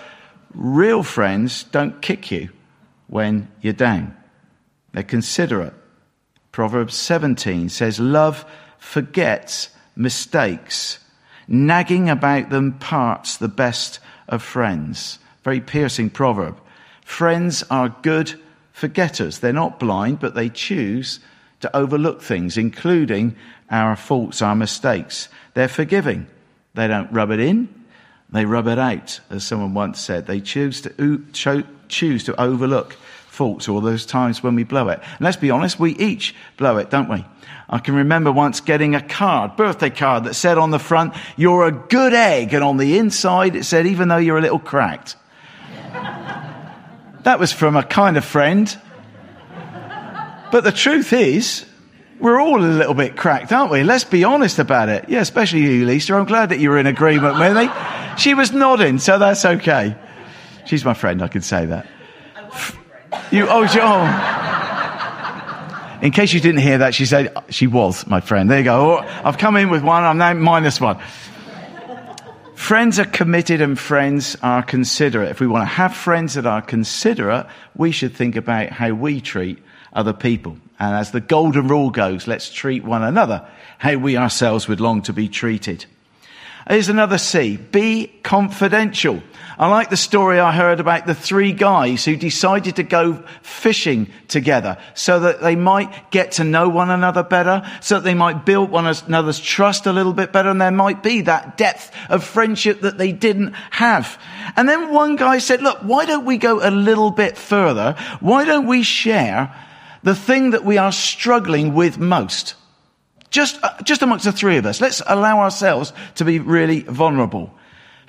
Real 0.53 1.01
friends 1.01 1.63
don't 1.63 1.99
kick 1.99 2.29
you 2.29 2.49
when 3.07 3.47
you're 3.59 3.73
down. 3.73 4.15
They're 4.91 5.01
considerate. 5.01 5.73
Proverbs 6.51 6.93
17 6.93 7.69
says, 7.69 7.99
love 7.99 8.45
forgets 8.77 9.69
mistakes. 9.95 10.99
Nagging 11.47 12.07
about 12.07 12.51
them 12.51 12.73
parts 12.73 13.37
the 13.37 13.47
best 13.47 13.99
of 14.27 14.43
friends. 14.43 15.17
Very 15.43 15.59
piercing 15.59 16.11
proverb. 16.11 16.61
Friends 17.03 17.63
are 17.71 17.97
good 18.03 18.39
forgetters. 18.73 19.39
They're 19.39 19.53
not 19.53 19.79
blind, 19.79 20.19
but 20.19 20.35
they 20.35 20.49
choose 20.49 21.19
to 21.61 21.75
overlook 21.75 22.21
things, 22.21 22.57
including 22.57 23.35
our 23.71 23.95
faults, 23.95 24.43
our 24.43 24.55
mistakes. 24.55 25.29
They're 25.55 25.67
forgiving. 25.67 26.27
They 26.73 26.87
don't 26.87 27.11
rub 27.11 27.31
it 27.31 27.39
in, 27.39 27.69
they 28.31 28.45
rub 28.45 28.67
it 28.67 28.79
out, 28.79 29.19
as 29.29 29.43
someone 29.43 29.73
once 29.73 29.99
said. 29.99 30.25
They 30.25 30.41
choose 30.41 30.81
to, 30.81 31.23
cho- 31.33 31.63
choose 31.87 32.23
to 32.23 32.41
overlook 32.41 32.93
faults 33.27 33.67
or 33.67 33.81
those 33.81 34.05
times 34.05 34.43
when 34.43 34.55
we 34.55 34.63
blow 34.63 34.89
it. 34.89 34.99
And 34.99 35.21
let's 35.21 35.37
be 35.37 35.51
honest, 35.51 35.79
we 35.79 35.95
each 35.95 36.35
blow 36.57 36.77
it, 36.77 36.89
don't 36.89 37.09
we? 37.09 37.25
I 37.69 37.79
can 37.79 37.95
remember 37.95 38.31
once 38.31 38.59
getting 38.59 38.95
a 38.95 39.01
card, 39.01 39.55
birthday 39.55 39.89
card 39.89 40.25
that 40.25 40.35
said 40.35 40.57
on 40.57 40.71
the 40.71 40.79
front, 40.79 41.15
you're 41.35 41.65
a 41.65 41.71
good 41.71 42.13
egg. 42.13 42.53
And 42.53 42.63
on 42.63 42.77
the 42.77 42.97
inside 42.97 43.55
it 43.55 43.65
said, 43.65 43.87
even 43.87 44.07
though 44.07 44.17
you're 44.17 44.37
a 44.37 44.41
little 44.41 44.59
cracked. 44.59 45.15
that 47.23 47.39
was 47.39 47.51
from 47.51 47.75
a 47.75 47.83
kind 47.83 48.17
of 48.17 48.25
friend. 48.25 48.75
But 50.51 50.63
the 50.63 50.71
truth 50.71 51.13
is, 51.13 51.65
we're 52.19 52.39
all 52.39 52.63
a 52.63 52.65
little 52.65 52.93
bit 52.93 53.17
cracked, 53.17 53.51
aren't 53.51 53.71
we? 53.71 53.83
Let's 53.83 54.03
be 54.03 54.23
honest 54.23 54.59
about 54.59 54.89
it. 54.89 55.09
Yeah, 55.09 55.21
especially 55.21 55.61
you, 55.61 55.85
Lisa. 55.85 56.13
I'm 56.15 56.25
glad 56.25 56.49
that 56.49 56.59
you 56.59 56.69
were 56.69 56.77
in 56.77 56.87
agreement 56.87 57.39
with 57.39 57.55
me. 57.55 57.69
She 58.17 58.33
was 58.33 58.51
nodding, 58.51 58.99
so 58.99 59.19
that's 59.19 59.43
okay. 59.43 59.95
She's 60.65 60.85
my 60.85 60.93
friend, 60.93 61.21
I 61.21 61.27
can 61.27 61.41
say 61.41 61.65
that. 61.65 61.85
You, 63.31 63.47
oh, 63.49 63.67
oh. 63.81 64.39
In 66.01 66.11
case 66.11 66.33
you 66.33 66.39
didn't 66.39 66.61
hear 66.61 66.79
that, 66.79 66.93
she 66.93 67.05
said 67.05 67.33
she 67.49 67.67
was 67.67 68.05
my 68.07 68.19
friend. 68.19 68.49
There 68.49 68.57
you 68.59 68.65
go. 68.65 68.99
Oh, 68.99 69.21
I've 69.23 69.37
come 69.37 69.55
in 69.55 69.69
with 69.69 69.83
one, 69.83 70.03
I'm 70.03 70.17
now 70.17 70.33
minus 70.33 70.81
one. 70.81 70.99
Friends 72.55 72.99
are 72.99 73.05
committed 73.05 73.59
and 73.59 73.77
friends 73.77 74.37
are 74.41 74.63
considerate. 74.63 75.31
If 75.31 75.39
we 75.41 75.47
want 75.47 75.63
to 75.63 75.73
have 75.73 75.93
friends 75.95 76.35
that 76.35 76.45
are 76.45 76.61
considerate, 76.61 77.47
we 77.75 77.91
should 77.91 78.15
think 78.15 78.35
about 78.35 78.69
how 78.69 78.91
we 78.91 79.19
treat 79.19 79.59
other 79.93 80.13
people. 80.13 80.57
And 80.79 80.95
as 80.95 81.11
the 81.11 81.21
golden 81.21 81.67
rule 81.67 81.89
goes, 81.89 82.27
let's 82.27 82.51
treat 82.51 82.83
one 82.83 83.03
another 83.03 83.47
how 83.77 83.95
we 83.95 84.17
ourselves 84.17 84.67
would 84.67 84.81
long 84.81 85.01
to 85.03 85.13
be 85.13 85.27
treated. 85.27 85.85
Here's 86.67 86.89
another 86.89 87.17
C. 87.17 87.57
Be 87.57 88.07
confidential. 88.23 89.21
I 89.59 89.67
like 89.67 89.89
the 89.89 89.97
story 89.97 90.39
I 90.39 90.53
heard 90.53 90.79
about 90.79 91.05
the 91.05 91.13
three 91.13 91.51
guys 91.51 92.05
who 92.05 92.15
decided 92.15 92.77
to 92.77 92.83
go 92.83 93.23
fishing 93.41 94.09
together 94.29 94.77
so 94.93 95.19
that 95.19 95.41
they 95.41 95.55
might 95.55 96.09
get 96.09 96.33
to 96.33 96.43
know 96.43 96.69
one 96.69 96.89
another 96.89 97.21
better, 97.21 97.69
so 97.81 97.95
that 97.95 98.03
they 98.03 98.13
might 98.13 98.45
build 98.45 98.71
one 98.71 98.87
another's 98.87 99.39
trust 99.39 99.85
a 99.85 99.93
little 99.93 100.13
bit 100.13 100.31
better, 100.31 100.49
and 100.49 100.61
there 100.61 100.71
might 100.71 101.03
be 101.03 101.21
that 101.21 101.57
depth 101.57 101.91
of 102.09 102.23
friendship 102.23 102.81
that 102.81 102.97
they 102.97 103.11
didn't 103.11 103.53
have. 103.71 104.17
And 104.55 104.67
then 104.67 104.93
one 104.93 105.17
guy 105.17 105.39
said, 105.39 105.61
look, 105.61 105.79
why 105.79 106.05
don't 106.05 106.25
we 106.25 106.37
go 106.37 106.65
a 106.67 106.71
little 106.71 107.11
bit 107.11 107.37
further? 107.37 107.95
Why 108.21 108.45
don't 108.45 108.67
we 108.67 108.83
share 108.83 109.53
the 110.03 110.15
thing 110.15 110.51
that 110.51 110.63
we 110.63 110.77
are 110.77 110.91
struggling 110.91 111.73
with 111.73 111.97
most. 111.97 112.55
Just, 113.29 113.57
uh, 113.63 113.81
just 113.83 114.01
amongst 114.01 114.25
the 114.25 114.31
three 114.31 114.57
of 114.57 114.65
us. 114.65 114.79
Let's 114.79 115.01
allow 115.07 115.39
ourselves 115.39 115.91
to 116.15 116.25
be 116.25 116.39
really 116.39 116.81
vulnerable. 116.81 117.51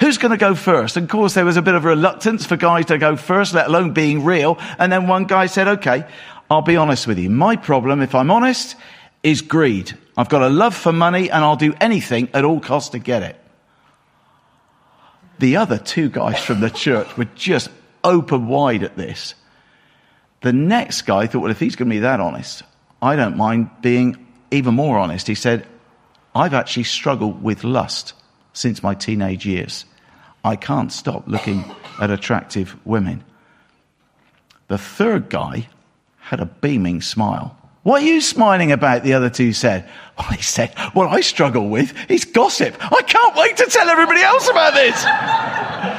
Who's 0.01 0.19
going 0.19 0.33
to 0.33 0.37
go 0.37 0.55
first? 0.55 0.97
And 0.97 1.05
of 1.05 1.11
course, 1.11 1.35
there 1.35 1.45
was 1.45 1.57
a 1.57 1.63
bit 1.63 1.75
of 1.75 1.85
reluctance 1.85 2.45
for 2.45 2.57
guys 2.57 2.87
to 2.87 2.99
go 2.99 3.17
first, 3.17 3.55
let 3.55 3.69
alone 3.69 3.93
being 3.93 4.25
real. 4.25 4.59
And 4.79 4.93
then 4.93 5.07
one 5.07 5.25
guy 5.25 5.47
said, 5.47 5.69
okay, 5.69 6.05
I'll 6.51 6.63
be 6.63 6.77
honest 6.77 7.07
with 7.07 7.19
you. 7.19 7.31
My 7.31 7.57
problem, 7.57 8.03
if 8.03 8.15
I'm 8.15 8.31
honest, 8.31 8.77
is 9.23 9.41
greed. 9.41 9.97
I've 10.17 10.29
got 10.29 10.43
a 10.43 10.49
love 10.49 10.75
for 10.75 10.93
money 10.93 11.31
and 11.31 11.45
I'll 11.45 11.57
do 11.57 11.75
anything 11.81 12.29
at 12.35 12.45
all 12.45 12.61
costs 12.61 12.91
to 12.91 12.99
get 12.99 13.23
it. 13.23 13.37
The 15.39 15.57
other 15.57 15.79
two 15.79 16.09
guys 16.09 16.39
from 16.45 16.61
the 16.61 16.71
church 16.71 17.17
were 17.17 17.29
just 17.35 17.69
open 18.03 18.47
wide 18.47 18.83
at 18.83 18.97
this. 18.97 19.35
The 20.45 20.53
next 20.53 21.03
guy 21.07 21.27
thought, 21.27 21.41
well, 21.41 21.51
if 21.51 21.59
he's 21.59 21.75
going 21.75 21.89
to 21.89 21.95
be 21.95 22.01
that 22.01 22.21
honest, 22.21 22.65
I 23.01 23.17
don't 23.17 23.39
mind 23.39 23.71
being 23.81 24.27
even 24.51 24.75
more 24.75 24.99
honest. 24.99 25.27
He 25.27 25.35
said, 25.35 25.67
I've 26.35 26.53
actually 26.53 26.83
struggled 26.83 27.43
with 27.43 27.65
lust 27.65 28.13
since 28.53 28.83
my 28.83 28.95
teenage 28.95 29.47
years. 29.47 29.87
I 30.45 30.57
can't 30.57 30.93
stop 30.93 31.27
looking 31.27 31.65
at 31.99 32.11
attractive 32.11 32.77
women. 32.85 33.25
The 34.69 34.77
third 34.77 35.31
guy 35.31 35.67
had 36.19 36.41
a 36.41 36.47
beaming 36.47 37.01
smile. 37.01 37.57
What 37.83 38.03
are 38.03 38.07
you 38.07 38.21
smiling 38.21 38.71
about? 38.71 39.03
The 39.03 39.15
other 39.15 39.31
two 39.31 39.55
said. 39.55 39.89
Well, 40.19 40.29
he 40.29 40.43
said, 40.43 40.79
What 40.93 41.09
I 41.09 41.23
struggle 41.23 41.71
with 41.71 41.95
is 42.11 42.27
gossip. 42.27 42.77
I 42.81 43.01
can't 43.01 43.35
wait 43.35 43.57
to 43.57 43.65
tell 43.65 43.89
everybody 43.89 44.21
else 44.21 44.47
about 44.51 44.75
this. 44.75 45.94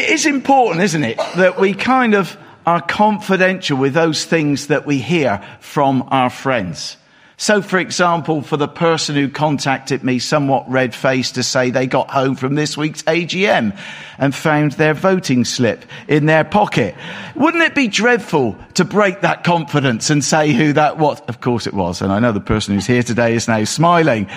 It 0.00 0.10
is 0.10 0.26
important, 0.26 0.82
isn't 0.82 1.04
it, 1.04 1.18
that 1.36 1.60
we 1.60 1.74
kind 1.74 2.14
of 2.14 2.36
are 2.66 2.80
confidential 2.80 3.76
with 3.76 3.92
those 3.92 4.24
things 4.24 4.68
that 4.68 4.86
we 4.86 4.98
hear 4.98 5.42
from 5.60 6.08
our 6.08 6.30
friends. 6.30 6.96
So, 7.36 7.62
for 7.62 7.78
example, 7.78 8.42
for 8.42 8.58
the 8.58 8.68
person 8.68 9.14
who 9.14 9.30
contacted 9.30 10.04
me 10.04 10.18
somewhat 10.18 10.70
red 10.70 10.94
faced 10.94 11.36
to 11.36 11.42
say 11.42 11.70
they 11.70 11.86
got 11.86 12.10
home 12.10 12.34
from 12.34 12.54
this 12.54 12.76
week's 12.76 13.02
AGM 13.04 13.78
and 14.18 14.34
found 14.34 14.72
their 14.72 14.92
voting 14.92 15.46
slip 15.46 15.84
in 16.06 16.26
their 16.26 16.44
pocket, 16.44 16.94
wouldn't 17.34 17.62
it 17.62 17.74
be 17.74 17.88
dreadful 17.88 18.58
to 18.74 18.84
break 18.84 19.22
that 19.22 19.42
confidence 19.44 20.10
and 20.10 20.22
say 20.22 20.52
who 20.52 20.74
that 20.74 20.98
was? 20.98 21.20
Of 21.28 21.40
course 21.40 21.66
it 21.66 21.72
was. 21.72 22.02
And 22.02 22.12
I 22.12 22.18
know 22.18 22.32
the 22.32 22.40
person 22.40 22.74
who's 22.74 22.86
here 22.86 23.02
today 23.02 23.34
is 23.34 23.48
now 23.48 23.64
smiling. 23.64 24.28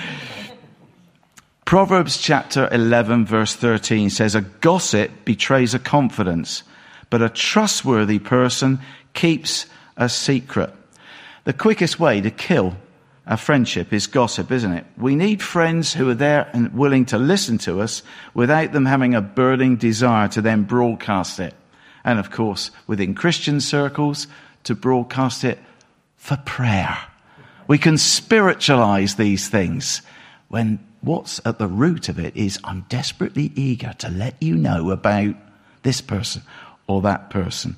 Proverbs 1.66 2.18
chapter 2.18 2.68
11 2.72 3.26
verse 3.26 3.56
13 3.56 4.10
says, 4.10 4.36
A 4.36 4.42
gossip 4.42 5.12
betrays 5.26 5.74
a 5.74 5.80
confidence, 5.80 6.64
but 7.10 7.22
a 7.22 7.30
trustworthy 7.30 8.20
person 8.20 8.80
keeps 9.14 9.66
a 9.96 10.10
secret. 10.10 10.74
The 11.46 11.54
quickest 11.54 12.00
way 12.00 12.22
to 12.22 12.32
kill 12.32 12.76
a 13.26 13.38
friendship 13.38 13.94
is 13.94 14.08
gossip, 14.08 14.52
isn't 14.52 14.74
it? 14.74 14.86
We 14.98 15.16
need 15.16 15.42
friends 15.42 15.94
who 15.94 16.10
are 16.10 16.16
there 16.16 16.50
and 16.54 16.74
willing 16.74 17.06
to 17.06 17.18
listen 17.18 17.58
to 17.60 17.82
us 17.82 18.04
without 18.34 18.74
them 18.74 18.86
having 18.86 19.16
a 19.16 19.22
burning 19.22 19.78
desire 19.78 20.28
to 20.30 20.42
then 20.42 20.64
broadcast 20.64 21.40
it. 21.40 21.54
And 22.04 22.20
of 22.20 22.32
course, 22.32 22.72
within 22.86 23.16
Christian 23.16 23.62
circles, 23.62 24.28
to 24.66 24.76
broadcast 24.76 25.44
it 25.44 25.60
for 26.18 26.38
prayer. 26.38 26.98
We 27.68 27.78
can 27.78 27.98
spiritualize 27.98 29.16
these 29.16 29.50
things 29.50 30.02
when 30.50 30.80
what's 31.04 31.40
at 31.46 31.60
the 31.60 31.68
root 31.68 32.10
of 32.10 32.18
it 32.18 32.36
is 32.36 32.60
I'm 32.64 32.86
desperately 32.90 33.52
eager 33.56 33.94
to 34.00 34.10
let 34.10 34.42
you 34.42 34.56
know 34.56 34.90
about 34.90 35.36
this 35.84 36.02
person 36.02 36.42
or 36.88 37.02
that 37.02 37.30
person. 37.30 37.76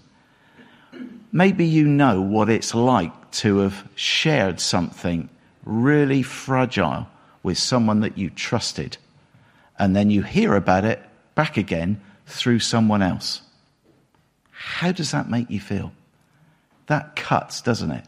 Maybe 1.31 1.65
you 1.65 1.85
know 1.85 2.21
what 2.21 2.49
it's 2.49 2.73
like 2.73 3.31
to 3.31 3.57
have 3.57 3.83
shared 3.95 4.59
something 4.59 5.27
really 5.65 6.21
fragile 6.21 7.07
with 7.43 7.57
someone 7.57 7.99
that 8.01 8.17
you 8.17 8.29
trusted, 8.29 8.97
and 9.77 9.95
then 9.95 10.09
you 10.09 10.21
hear 10.21 10.55
about 10.55 10.85
it 10.85 11.01
back 11.33 11.57
again 11.57 11.99
through 12.25 12.59
someone 12.59 13.01
else. 13.01 13.41
How 14.51 14.91
does 14.91 15.11
that 15.11 15.29
make 15.29 15.49
you 15.49 15.59
feel? 15.59 15.91
That 16.87 17.15
cuts, 17.15 17.61
doesn't 17.61 17.91
it? 17.91 18.05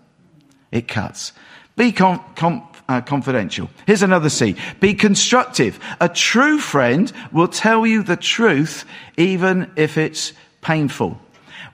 It 0.72 0.88
cuts. 0.88 1.34
Be 1.76 1.92
com- 1.92 2.24
com- 2.36 2.68
uh, 2.88 3.02
confidential. 3.02 3.70
Here's 3.86 4.02
another 4.02 4.30
C. 4.30 4.56
Be 4.80 4.94
constructive. 4.94 5.80
A 6.00 6.10
true 6.10 6.60
friend 6.60 7.12
will 7.32 7.48
tell 7.48 7.86
you 7.86 8.04
the 8.04 8.18
truth 8.18 8.86
even 9.18 9.72
if 9.76 9.98
it's 9.98 10.34
painful. 10.62 11.20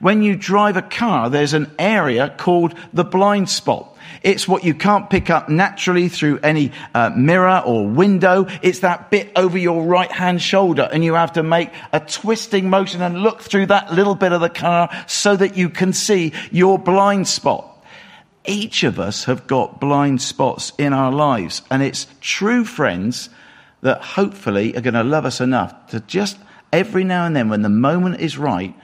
When 0.00 0.22
you 0.22 0.36
drive 0.36 0.76
a 0.76 0.82
car, 0.82 1.30
there's 1.30 1.54
an 1.54 1.70
area 1.78 2.34
called 2.36 2.74
the 2.92 3.04
blind 3.04 3.48
spot. 3.48 3.96
It's 4.22 4.48
what 4.48 4.64
you 4.64 4.74
can't 4.74 5.10
pick 5.10 5.28
up 5.28 5.48
naturally 5.48 6.08
through 6.08 6.40
any 6.42 6.72
uh, 6.94 7.10
mirror 7.10 7.62
or 7.64 7.86
window. 7.86 8.46
It's 8.62 8.80
that 8.80 9.10
bit 9.10 9.30
over 9.36 9.58
your 9.58 9.84
right 9.84 10.10
hand 10.10 10.40
shoulder 10.40 10.88
and 10.90 11.04
you 11.04 11.14
have 11.14 11.34
to 11.34 11.42
make 11.42 11.70
a 11.92 12.00
twisting 12.00 12.70
motion 12.70 13.02
and 13.02 13.22
look 13.22 13.42
through 13.42 13.66
that 13.66 13.92
little 13.92 14.14
bit 14.14 14.32
of 14.32 14.40
the 14.40 14.48
car 14.48 14.88
so 15.06 15.36
that 15.36 15.56
you 15.56 15.68
can 15.68 15.92
see 15.92 16.32
your 16.50 16.78
blind 16.78 17.28
spot. 17.28 17.73
Each 18.46 18.82
of 18.84 19.00
us 19.00 19.24
have 19.24 19.46
got 19.46 19.80
blind 19.80 20.20
spots 20.20 20.72
in 20.76 20.92
our 20.92 21.10
lives 21.10 21.62
and 21.70 21.82
it's 21.82 22.06
true 22.20 22.64
friends 22.64 23.30
that 23.80 24.02
hopefully 24.02 24.76
are 24.76 24.82
going 24.82 24.94
to 24.94 25.04
love 25.04 25.24
us 25.24 25.40
enough 25.40 25.88
to 25.88 26.00
just 26.00 26.36
every 26.72 27.04
now 27.04 27.26
and 27.26 27.34
then 27.34 27.48
when 27.48 27.62
the 27.62 27.68
moment 27.68 28.20
is 28.20 28.36
right 28.36 28.74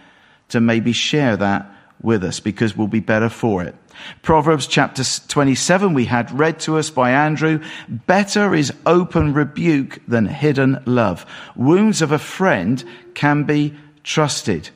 to 0.48 0.60
maybe 0.60 0.92
share 0.92 1.36
that 1.36 1.70
with 2.02 2.24
us 2.24 2.40
because 2.40 2.76
we'll 2.76 2.86
be 2.86 3.00
better 3.00 3.28
for 3.28 3.62
it. 3.62 3.74
Proverbs 4.22 4.66
chapter 4.66 5.02
27 5.28 5.92
we 5.92 6.06
had 6.06 6.30
read 6.38 6.60
to 6.60 6.78
us 6.78 6.88
by 6.90 7.10
Andrew. 7.10 7.62
Better 7.88 8.54
is 8.54 8.72
open 8.86 9.34
rebuke 9.34 10.00
than 10.08 10.26
hidden 10.26 10.82
love. 10.86 11.26
Wounds 11.56 12.00
of 12.00 12.12
a 12.12 12.18
friend 12.18 12.82
can 13.14 13.44
be 13.44 13.74
trusted 14.04 14.70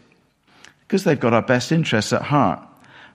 because 0.80 1.04
they've 1.04 1.18
got 1.18 1.32
our 1.32 1.42
best 1.42 1.72
interests 1.72 2.12
at 2.12 2.22
heart. 2.22 2.60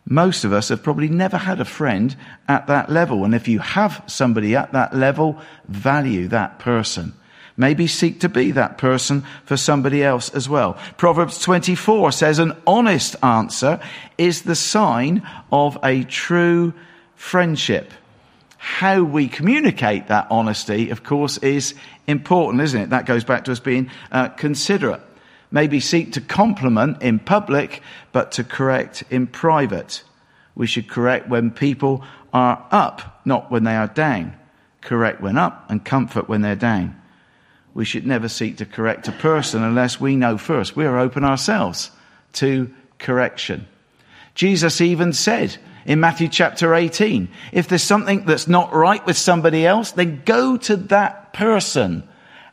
Most 0.06 0.44
of 0.44 0.54
us 0.54 0.70
have 0.70 0.82
probably 0.82 1.10
never 1.10 1.38
had 1.38 1.60
a 1.60 1.66
friend 1.66 2.16
at 2.48 2.68
that 2.68 2.90
level. 2.92 3.26
And 3.26 3.36
if 3.36 3.48
you 3.48 3.60
have 3.60 4.04
somebody 4.08 4.56
at 4.56 4.72
that 4.74 4.96
level, 4.96 5.40
value 5.68 6.28
that 6.30 6.60
person. 6.60 7.14
Maybe 7.60 7.88
seek 7.88 8.22
to 8.22 8.30
be 8.30 8.52
that 8.52 8.78
person 8.78 9.26
for 9.44 9.58
somebody 9.58 10.02
else 10.02 10.30
as 10.30 10.48
well. 10.48 10.78
Proverbs 10.96 11.40
24 11.40 12.14
says 12.14 12.40
an 12.40 12.54
honest 12.66 13.18
answer 13.22 13.82
is 14.18 14.44
the 14.44 14.56
sign 14.56 15.28
of 15.52 15.78
a 15.84 16.06
true 16.06 16.74
friendship. 17.16 17.92
How 18.58 19.04
we 19.04 19.28
communicate 19.28 20.08
that 20.08 20.28
honesty, 20.32 20.90
of 20.90 21.04
course, 21.04 21.38
is 21.40 21.76
important, 22.08 22.64
isn't 22.64 22.82
it? 22.82 22.90
That 22.92 23.06
goes 23.06 23.26
back 23.26 23.44
to 23.46 23.52
us 23.52 23.60
being 23.60 23.92
uh, 24.10 24.30
considerate. 24.30 25.02
Maybe 25.52 25.80
seek 25.80 26.14
to 26.14 26.22
compliment 26.22 27.02
in 27.02 27.20
public, 27.20 27.82
but 28.12 28.32
to 28.34 28.44
correct 28.44 29.04
in 29.10 29.28
private. 29.28 30.04
We 30.56 30.68
should 30.68 30.90
correct 30.90 31.30
when 31.30 31.52
people 31.52 32.04
are 32.34 32.66
up, 32.72 33.22
not 33.26 33.50
when 33.50 33.64
they 33.64 33.76
are 33.76 33.88
down. 33.88 34.38
Correct 34.82 35.22
when 35.22 35.38
up 35.38 35.70
and 35.70 35.84
comfort 35.84 36.30
when 36.30 36.42
they're 36.42 36.56
down 36.56 37.00
we 37.74 37.86
should 37.86 38.06
never 38.06 38.28
seek 38.28 38.58
to 38.58 38.66
correct 38.66 39.08
a 39.08 39.12
person 39.14 39.64
unless 39.64 40.02
we 40.02 40.16
know 40.16 40.38
first 40.38 40.76
we 40.76 40.86
are 40.86 41.00
open 41.00 41.24
ourselves 41.24 41.92
to 42.34 42.70
correction. 42.98 43.68
Jesus 44.36 44.82
even 44.82 45.14
said 45.14 45.56
in 45.86 46.00
Matthew 46.00 46.28
chapter 46.28 46.76
18, 46.76 47.30
if 47.52 47.68
there's 47.68 47.84
something 47.84 48.26
that's 48.26 48.48
not 48.48 48.74
right 48.74 49.06
with 49.06 49.18
somebody 49.18 49.66
else, 49.66 49.92
then 49.92 50.22
go 50.26 50.58
to 50.58 50.76
that 50.76 51.34
person 51.34 52.08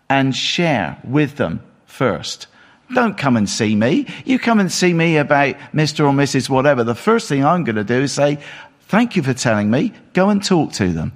and 0.08 0.34
share 0.34 0.98
with 1.04 1.36
them 1.36 1.60
first. 1.86 2.46
Don't 2.94 3.18
come 3.18 3.36
and 3.36 3.48
see 3.48 3.74
me. 3.74 4.06
You 4.24 4.38
come 4.38 4.60
and 4.60 4.70
see 4.70 4.92
me 4.92 5.16
about 5.16 5.56
Mr. 5.74 6.00
or 6.00 6.12
Mrs. 6.12 6.48
whatever. 6.48 6.84
The 6.84 6.94
first 6.94 7.28
thing 7.28 7.44
I'm 7.44 7.64
going 7.64 7.76
to 7.76 7.84
do 7.84 8.02
is 8.02 8.12
say, 8.12 8.38
thank 8.82 9.16
you 9.16 9.22
for 9.22 9.34
telling 9.34 9.70
me. 9.70 9.92
Go 10.12 10.30
and 10.30 10.42
talk 10.42 10.72
to 10.74 10.92
them. 10.92 11.12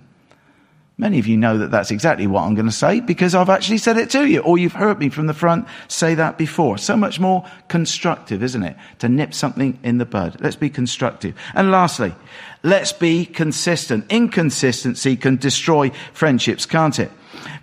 Many 1.00 1.18
of 1.18 1.26
you 1.26 1.38
know 1.38 1.56
that 1.56 1.70
that's 1.70 1.90
exactly 1.90 2.26
what 2.26 2.42
I'm 2.42 2.54
going 2.54 2.66
to 2.66 2.72
say 2.72 3.00
because 3.00 3.34
I've 3.34 3.48
actually 3.48 3.78
said 3.78 3.96
it 3.96 4.10
to 4.10 4.28
you, 4.28 4.40
or 4.40 4.58
you've 4.58 4.74
heard 4.74 4.98
me 4.98 5.08
from 5.08 5.28
the 5.28 5.32
front 5.32 5.66
say 5.88 6.14
that 6.14 6.36
before. 6.36 6.76
So 6.76 6.94
much 6.94 7.18
more 7.18 7.46
constructive, 7.68 8.42
isn't 8.42 8.62
it? 8.62 8.76
To 8.98 9.08
nip 9.08 9.32
something 9.32 9.78
in 9.82 9.96
the 9.96 10.04
bud. 10.04 10.36
Let's 10.40 10.56
be 10.56 10.68
constructive. 10.68 11.34
And 11.54 11.70
lastly, 11.70 12.14
let's 12.62 12.92
be 12.92 13.24
consistent. 13.24 14.12
Inconsistency 14.12 15.16
can 15.16 15.36
destroy 15.36 15.90
friendships, 16.12 16.66
can't 16.66 16.98
it? 16.98 17.10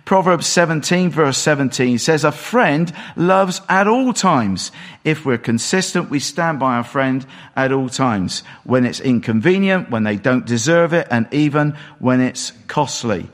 Proverbs 0.08 0.46
17 0.46 1.10
verse 1.10 1.36
17 1.36 1.98
says, 1.98 2.24
a 2.24 2.32
friend 2.32 2.90
loves 3.14 3.60
at 3.68 3.86
all 3.86 4.14
times. 4.14 4.72
If 5.04 5.26
we're 5.26 5.36
consistent, 5.36 6.08
we 6.08 6.18
stand 6.18 6.58
by 6.58 6.76
our 6.76 6.82
friend 6.82 7.26
at 7.54 7.72
all 7.72 7.90
times. 7.90 8.42
When 8.64 8.86
it's 8.86 9.00
inconvenient, 9.00 9.90
when 9.90 10.04
they 10.04 10.16
don't 10.16 10.46
deserve 10.46 10.94
it, 10.94 11.08
and 11.10 11.28
even 11.30 11.76
when 11.98 12.22
it's 12.22 12.54
costly. 12.68 13.28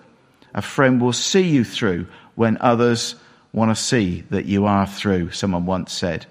A 0.53 0.63
friend 0.63 1.01
will 1.01 1.13
see 1.13 1.49
you 1.49 1.63
through 1.63 2.09
when 2.35 2.59
others 2.61 3.15
want 3.53 3.71
to 3.71 3.81
see 3.81 4.25
that 4.31 4.47
you 4.47 4.67
are 4.67 4.89
through, 4.89 5.31
someone 5.31 5.67
once 5.67 5.93
said. 5.93 6.27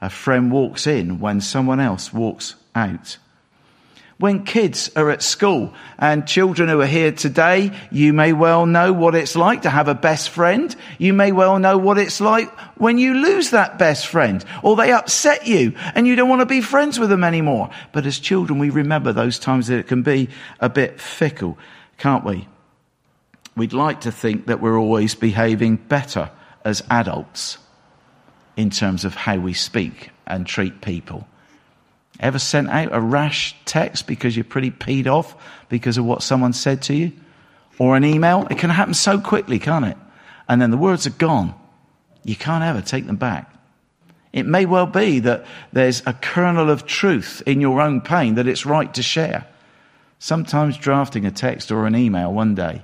A 0.00 0.10
friend 0.10 0.52
walks 0.52 0.86
in 0.86 1.18
when 1.18 1.40
someone 1.40 1.80
else 1.80 2.12
walks 2.12 2.54
out 2.76 3.18
when 4.22 4.44
kids 4.44 4.88
are 4.94 5.10
at 5.10 5.20
school 5.20 5.74
and 5.98 6.28
children 6.28 6.68
who 6.68 6.80
are 6.80 6.86
here 6.86 7.10
today, 7.10 7.72
you 7.90 8.12
may 8.12 8.32
well 8.32 8.66
know 8.66 8.92
what 8.92 9.16
it's 9.16 9.34
like 9.34 9.62
to 9.62 9.68
have 9.68 9.88
a 9.88 9.96
best 9.96 10.30
friend. 10.30 10.76
You 10.96 11.12
may 11.12 11.32
well 11.32 11.58
know 11.58 11.76
what 11.76 11.98
it's 11.98 12.20
like 12.20 12.48
when 12.78 12.98
you 12.98 13.14
lose 13.14 13.50
that 13.50 13.80
best 13.80 14.06
friend 14.06 14.44
or 14.62 14.76
they 14.76 14.92
upset 14.92 15.48
you 15.48 15.74
and 15.96 16.06
you 16.06 16.14
don't 16.14 16.28
want 16.28 16.38
to 16.38 16.46
be 16.46 16.60
friends 16.60 17.00
with 17.00 17.10
them 17.10 17.24
anymore. 17.24 17.70
But 17.90 18.06
as 18.06 18.20
children, 18.20 18.60
we 18.60 18.70
remember 18.70 19.12
those 19.12 19.40
times 19.40 19.66
that 19.66 19.80
it 19.80 19.88
can 19.88 20.02
be 20.02 20.28
a 20.60 20.68
bit 20.68 21.00
fickle, 21.00 21.58
can't 21.98 22.24
we? 22.24 22.46
We'd 23.56 23.72
like 23.72 24.02
to 24.02 24.12
think 24.12 24.46
that 24.46 24.60
we're 24.60 24.78
always 24.78 25.16
behaving 25.16 25.78
better 25.78 26.30
as 26.64 26.84
adults 26.88 27.58
in 28.56 28.70
terms 28.70 29.04
of 29.04 29.16
how 29.16 29.38
we 29.38 29.52
speak 29.52 30.10
and 30.28 30.46
treat 30.46 30.80
people. 30.80 31.26
Ever 32.20 32.38
sent 32.38 32.68
out 32.68 32.90
a 32.92 33.00
rash 33.00 33.56
text 33.64 34.06
because 34.06 34.36
you're 34.36 34.44
pretty 34.44 34.70
peed 34.70 35.06
off 35.06 35.34
because 35.68 35.98
of 35.98 36.04
what 36.04 36.22
someone 36.22 36.52
said 36.52 36.82
to 36.82 36.94
you? 36.94 37.12
Or 37.78 37.96
an 37.96 38.04
email? 38.04 38.46
It 38.50 38.58
can 38.58 38.70
happen 38.70 38.94
so 38.94 39.18
quickly, 39.18 39.58
can't 39.58 39.86
it? 39.86 39.96
And 40.48 40.60
then 40.60 40.70
the 40.70 40.76
words 40.76 41.06
are 41.06 41.10
gone. 41.10 41.54
You 42.24 42.36
can't 42.36 42.62
ever 42.62 42.80
take 42.80 43.06
them 43.06 43.16
back. 43.16 43.52
It 44.32 44.46
may 44.46 44.66
well 44.66 44.86
be 44.86 45.18
that 45.20 45.44
there's 45.72 46.02
a 46.06 46.12
kernel 46.12 46.70
of 46.70 46.86
truth 46.86 47.42
in 47.46 47.60
your 47.60 47.80
own 47.80 48.00
pain 48.00 48.36
that 48.36 48.46
it's 48.46 48.64
right 48.64 48.92
to 48.94 49.02
share. 49.02 49.46
Sometimes 50.18 50.76
drafting 50.76 51.26
a 51.26 51.30
text 51.30 51.72
or 51.72 51.86
an 51.86 51.96
email 51.96 52.32
one 52.32 52.54
day 52.54 52.82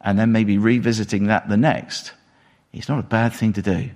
and 0.00 0.18
then 0.18 0.32
maybe 0.32 0.58
revisiting 0.58 1.24
that 1.24 1.48
the 1.48 1.56
next, 1.56 2.12
it's 2.72 2.88
not 2.88 2.98
a 2.98 3.04
bad 3.04 3.32
thing 3.32 3.52
to 3.54 3.62
do. 3.62 3.90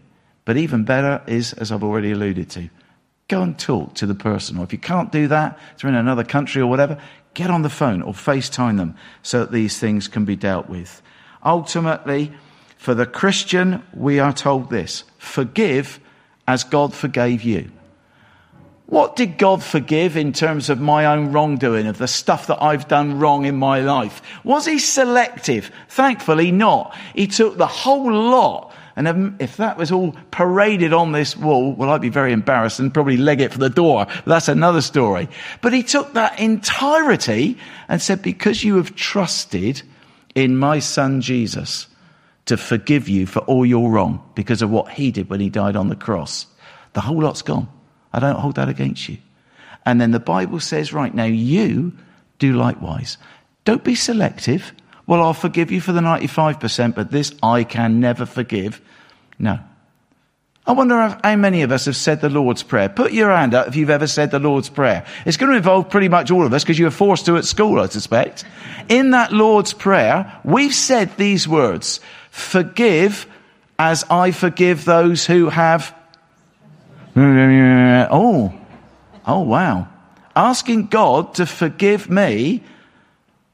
But 0.45 0.57
even 0.57 0.85
better 0.85 1.23
is, 1.27 1.55
as 1.55 1.73
I've 1.73 1.83
already 1.83 2.13
alluded 2.13 2.51
to, 2.51 2.69
go 3.29 3.43
and 3.43 3.59
talk 3.59 3.95
to 3.95 4.07
the 4.07 4.15
person. 4.15 4.59
Or 4.59 4.65
if 4.65 4.73
you 4.73 4.79
can't 4.79 5.11
do 5.13 5.29
that, 5.29 5.59
they're 5.81 5.91
in 5.91 5.97
another 5.97 6.25
country 6.25 6.61
or 6.61 6.67
whatever, 6.67 7.01
get 7.35 7.51
on 7.51 7.63
the 7.63 7.71
phone 7.71 8.03
or 8.03 8.13
FaceTime 8.13 8.77
them 8.77 8.97
so 9.23 9.41
that 9.41 9.53
these 9.53 9.79
things 9.79 10.09
can 10.09 10.25
be 10.25 10.37
dealt 10.37 10.69
with. 10.69 11.03
Ultimately, 11.45 12.33
for 12.77 12.95
the 12.95 13.07
Christian, 13.07 13.83
we 13.95 14.19
are 14.19 14.33
told 14.33 14.71
this 14.71 15.05
forgive 15.19 16.01
as 16.47 16.65
God 16.65 16.93
forgave 16.93 17.43
you. 17.43 17.71
What 18.87 19.17
did 19.17 19.39
God 19.39 19.63
forgive 19.63 20.17
in 20.17 20.35
terms 20.35 20.69
of 20.69 20.79
my 20.79 21.07
own 21.07 21.33
wrongdoing, 21.33 21.87
of 21.87 21.97
the 21.97 22.07
stuff 22.07 22.49
that 22.49 22.63
I've 22.63 22.87
done 22.87 23.19
wrong 23.19 23.47
in 23.47 23.57
my 23.57 23.81
life? 23.81 24.21
Was 24.45 24.67
he 24.67 24.79
selective? 24.79 25.71
Thankfully 25.89 26.53
not. 26.53 26.95
He 27.15 27.27
took 27.27 27.57
the 27.57 27.67
whole 27.67 28.13
lot. 28.13 28.74
And 28.97 29.41
if 29.41 29.57
that 29.57 29.77
was 29.77 29.91
all 29.91 30.15
paraded 30.31 30.93
on 30.93 31.11
this 31.11 31.37
wall, 31.37 31.73
well, 31.73 31.91
I'd 31.91 32.01
be 32.01 32.11
very 32.11 32.33
embarrassed 32.33 32.79
and 32.79 32.95
probably 32.95 33.17
leg 33.17 33.41
it 33.41 33.53
for 33.53 33.59
the 33.59 33.69
door. 33.69 34.07
That's 34.25 34.47
another 34.47 34.81
story. 34.81 35.29
But 35.63 35.73
he 35.73 35.83
took 35.83 36.13
that 36.13 36.39
entirety 36.39 37.59
and 37.89 38.01
said, 38.01 38.23
because 38.23 38.63
you 38.63 38.77
have 38.77 38.95
trusted 38.95 39.83
in 40.37 40.57
my 40.57 40.79
son 40.79 41.21
Jesus 41.21 41.89
to 42.47 42.57
forgive 42.57 43.09
you 43.09 43.27
for 43.27 43.41
all 43.41 43.67
your 43.67 43.91
wrong 43.91 44.23
because 44.35 44.63
of 44.63 44.71
what 44.71 44.91
he 44.91 45.11
did 45.11 45.29
when 45.29 45.41
he 45.41 45.51
died 45.51 45.75
on 45.75 45.89
the 45.89 45.97
cross, 45.97 46.47
the 46.93 47.01
whole 47.01 47.23
lot's 47.23 47.43
gone. 47.43 47.69
I 48.13 48.21
don't 48.21 48.39
hold 48.39 48.55
that 48.57 48.69
against 48.69 49.09
you. 49.09 49.19
And 49.85 50.01
then 50.01 50.13
the 50.13 50.21
Bible 50.21 50.61
says, 50.61 50.93
right 50.93 51.13
now, 51.13 51.25
you 51.25 51.93
do 52.39 52.53
likewise. 52.53 53.19
Don't 53.65 53.83
be 53.83 53.95
selective. 53.95 54.73
Well, 55.07 55.23
I'll 55.23 55.35
forgive 55.35 55.71
you 55.71 55.81
for 55.81 55.93
the 55.93 56.01
95%, 56.01 56.95
but 56.95 57.11
this 57.11 57.35
I 57.43 57.65
can 57.65 58.01
never 58.01 58.27
forgive. 58.27 58.81
No. 59.39 59.59
I 60.67 60.73
wonder 60.73 61.19
how 61.23 61.37
many 61.37 61.61
of 61.61 61.73
us 61.73 61.85
have 61.85 61.97
said 61.97 62.23
the 62.23 62.31
Lord's 62.31 62.63
Prayer. 62.63 62.89
Put 62.89 63.13
your 63.13 63.31
hand 63.31 63.53
up 63.53 63.69
if 63.69 63.77
you've 63.77 63.91
ever 63.91 64.07
said 64.07 64.31
the 64.31 64.39
Lord's 64.39 64.71
Prayer. 64.71 65.05
It's 65.27 65.37
going 65.37 65.51
to 65.51 65.59
involve 65.59 65.91
pretty 65.91 66.09
much 66.09 66.31
all 66.31 66.47
of 66.47 66.55
us 66.55 66.65
because 66.65 66.79
you 66.79 66.87
were 66.87 66.91
forced 66.91 67.27
to 67.27 67.37
at 67.37 67.45
school, 67.45 67.81
I 67.81 67.87
suspect. 67.89 68.45
In 68.89 69.11
that 69.11 69.31
Lord's 69.31 69.75
Prayer, 69.75 70.41
we've 70.43 70.75
said 70.75 71.15
these 71.19 71.47
words, 71.47 72.01
forgive 72.31 73.27
as 73.79 74.05
I 74.09 74.31
forgive 74.31 74.87
those 74.87 75.27
who 75.27 75.51
have 75.51 75.95
Oh, 77.17 78.53
oh 79.27 79.41
wow. 79.41 79.89
Asking 80.35 80.87
God 80.87 81.35
to 81.35 81.47
forgive 81.47 82.11
me 82.11 82.63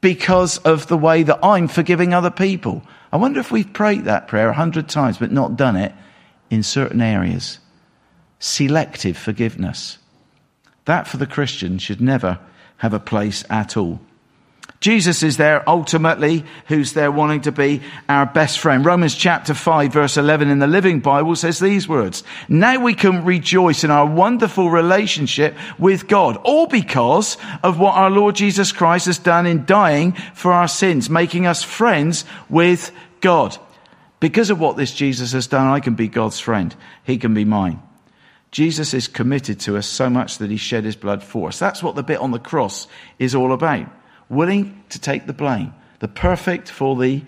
because 0.01 0.57
of 0.59 0.87
the 0.87 0.97
way 0.97 1.23
that 1.23 1.39
I'm 1.43 1.67
forgiving 1.67 2.13
other 2.13 2.31
people. 2.31 2.83
I 3.11 3.17
wonder 3.17 3.39
if 3.39 3.51
we've 3.51 3.71
prayed 3.71 4.05
that 4.05 4.27
prayer 4.27 4.49
a 4.49 4.53
hundred 4.53 4.89
times 4.89 5.19
but 5.19 5.31
not 5.31 5.55
done 5.55 5.75
it 5.75 5.93
in 6.49 6.63
certain 6.63 7.01
areas. 7.01 7.59
Selective 8.39 9.17
forgiveness. 9.17 9.99
That 10.85 11.07
for 11.07 11.17
the 11.17 11.27
Christian 11.27 11.77
should 11.77 12.01
never 12.01 12.39
have 12.77 12.93
a 12.93 12.99
place 12.99 13.43
at 13.49 13.77
all. 13.77 14.01
Jesus 14.81 15.21
is 15.21 15.37
there 15.37 15.67
ultimately, 15.69 16.43
who's 16.65 16.93
there 16.93 17.11
wanting 17.11 17.41
to 17.41 17.51
be 17.51 17.83
our 18.09 18.25
best 18.25 18.57
friend. 18.57 18.83
Romans 18.83 19.13
chapter 19.13 19.53
5 19.53 19.93
verse 19.93 20.17
11 20.17 20.49
in 20.49 20.57
the 20.57 20.65
Living 20.65 21.01
Bible 21.01 21.35
says 21.35 21.59
these 21.59 21.87
words. 21.87 22.23
Now 22.49 22.79
we 22.79 22.95
can 22.95 23.23
rejoice 23.23 23.83
in 23.83 23.91
our 23.91 24.07
wonderful 24.07 24.71
relationship 24.71 25.55
with 25.77 26.07
God, 26.07 26.37
all 26.37 26.65
because 26.65 27.37
of 27.61 27.77
what 27.77 27.93
our 27.93 28.09
Lord 28.09 28.35
Jesus 28.35 28.71
Christ 28.71 29.05
has 29.05 29.19
done 29.19 29.45
in 29.45 29.65
dying 29.65 30.13
for 30.33 30.51
our 30.51 30.67
sins, 30.67 31.11
making 31.11 31.45
us 31.45 31.61
friends 31.61 32.25
with 32.49 32.91
God. 33.21 33.55
Because 34.19 34.49
of 34.49 34.59
what 34.59 34.77
this 34.77 34.95
Jesus 34.95 35.31
has 35.33 35.45
done, 35.45 35.67
I 35.67 35.79
can 35.79 35.93
be 35.93 36.07
God's 36.07 36.39
friend. 36.39 36.75
He 37.03 37.19
can 37.19 37.35
be 37.35 37.45
mine. 37.45 37.83
Jesus 38.49 38.95
is 38.95 39.07
committed 39.07 39.59
to 39.61 39.77
us 39.77 39.85
so 39.85 40.09
much 40.09 40.39
that 40.39 40.49
he 40.49 40.57
shed 40.57 40.85
his 40.85 40.95
blood 40.95 41.21
for 41.21 41.49
us. 41.49 41.59
That's 41.59 41.83
what 41.83 41.95
the 41.95 42.01
bit 42.01 42.19
on 42.19 42.31
the 42.31 42.39
cross 42.39 42.87
is 43.19 43.35
all 43.35 43.53
about 43.53 43.87
willing 44.31 44.83
to 44.89 44.99
take 44.99 45.27
the 45.27 45.33
blame, 45.33 45.73
the 45.99 46.07
perfect 46.07 46.69
for 46.69 46.95
the 46.95 47.21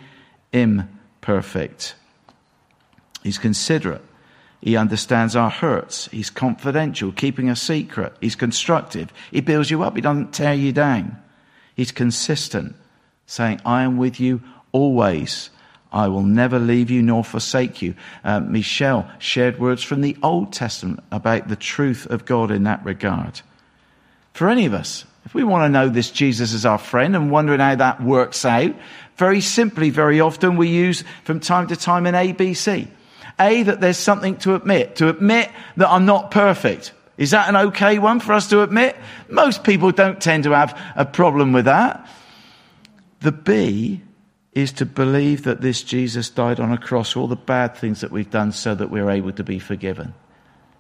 imperfect. 0.51 1.95
He's 3.21 3.37
considerate. 3.37 4.01
He 4.61 4.77
understands 4.77 5.35
our 5.35 5.49
hurts. 5.49 6.07
He's 6.07 6.29
confidential, 6.29 7.11
keeping 7.11 7.49
a 7.49 7.55
secret. 7.55 8.15
He's 8.21 8.35
constructive. 8.35 9.11
He 9.29 9.41
builds 9.41 9.69
you 9.69 9.83
up. 9.83 9.95
He 9.95 10.01
doesn't 10.01 10.33
tear 10.33 10.53
you 10.53 10.71
down. 10.71 11.21
He's 11.75 11.91
consistent, 11.91 12.75
saying, 13.25 13.59
I 13.65 13.83
am 13.83 13.97
with 13.97 14.19
you 14.19 14.41
always. 14.71 15.49
I 15.91 16.07
will 16.07 16.23
never 16.23 16.59
leave 16.59 16.89
you 16.89 17.01
nor 17.01 17.23
forsake 17.23 17.81
you. 17.81 17.95
Uh, 18.23 18.39
Michelle 18.39 19.09
shared 19.19 19.59
words 19.59 19.83
from 19.83 20.01
the 20.01 20.17
Old 20.23 20.53
Testament 20.53 21.03
about 21.11 21.49
the 21.49 21.55
truth 21.55 22.05
of 22.07 22.25
God 22.25 22.49
in 22.49 22.63
that 22.63 22.83
regard. 22.85 23.41
For 24.33 24.49
any 24.49 24.65
of 24.65 24.73
us, 24.73 25.05
if 25.25 25.33
we 25.33 25.43
want 25.43 25.65
to 25.65 25.69
know 25.69 25.89
this 25.89 26.12
Jesus 26.12 26.53
as 26.53 26.65
our 26.65 26.77
friend 26.77 27.15
and 27.15 27.31
wondering 27.31 27.59
how 27.59 27.75
that 27.75 28.01
works 28.01 28.45
out, 28.45 28.75
very 29.15 29.41
simply, 29.41 29.89
very 29.89 30.19
often 30.19 30.57
we 30.57 30.69
use 30.69 31.03
from 31.23 31.39
time 31.39 31.67
to 31.67 31.75
time 31.75 32.05
an 32.05 32.13
ABC. 32.13 32.88
A, 33.39 33.63
that 33.63 33.81
there's 33.81 33.97
something 33.97 34.38
to 34.38 34.55
admit, 34.55 34.97
to 34.97 35.09
admit 35.09 35.49
that 35.77 35.89
I'm 35.89 36.05
not 36.05 36.31
perfect. 36.31 36.93
Is 37.17 37.31
that 37.31 37.49
an 37.49 37.55
okay 37.55 37.99
one 37.99 38.19
for 38.19 38.33
us 38.33 38.49
to 38.49 38.62
admit? 38.62 38.95
Most 39.29 39.63
people 39.63 39.91
don't 39.91 40.21
tend 40.21 40.43
to 40.43 40.51
have 40.51 40.79
a 40.95 41.05
problem 41.05 41.53
with 41.53 41.65
that. 41.65 42.07
The 43.21 43.31
B 43.31 44.01
is 44.53 44.71
to 44.73 44.86
believe 44.86 45.43
that 45.43 45.62
this 45.62 45.83
Jesus 45.83 46.29
died 46.29 46.59
on 46.59 46.71
a 46.71 46.77
cross 46.77 47.13
for 47.13 47.21
all 47.21 47.27
the 47.27 47.36
bad 47.36 47.75
things 47.75 48.01
that 48.01 48.12
we've 48.12 48.29
done 48.29 48.51
so 48.51 48.75
that 48.75 48.91
we're 48.91 49.09
able 49.09 49.31
to 49.31 49.43
be 49.43 49.59
forgiven. 49.59 50.13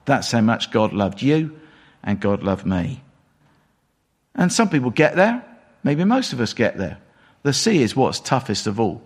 That's 0.05 0.31
how 0.31 0.41
much 0.41 0.71
God 0.71 0.93
loved 0.93 1.21
you 1.21 1.59
and 2.03 2.19
God 2.19 2.43
loved 2.43 2.65
me. 2.65 3.01
And 4.35 4.51
some 4.51 4.69
people 4.69 4.89
get 4.89 5.15
there. 5.15 5.43
Maybe 5.83 6.03
most 6.03 6.33
of 6.33 6.41
us 6.41 6.53
get 6.53 6.77
there. 6.77 6.97
The 7.43 7.53
C 7.53 7.81
is 7.81 7.95
what's 7.95 8.19
toughest 8.19 8.67
of 8.67 8.79
all. 8.79 9.01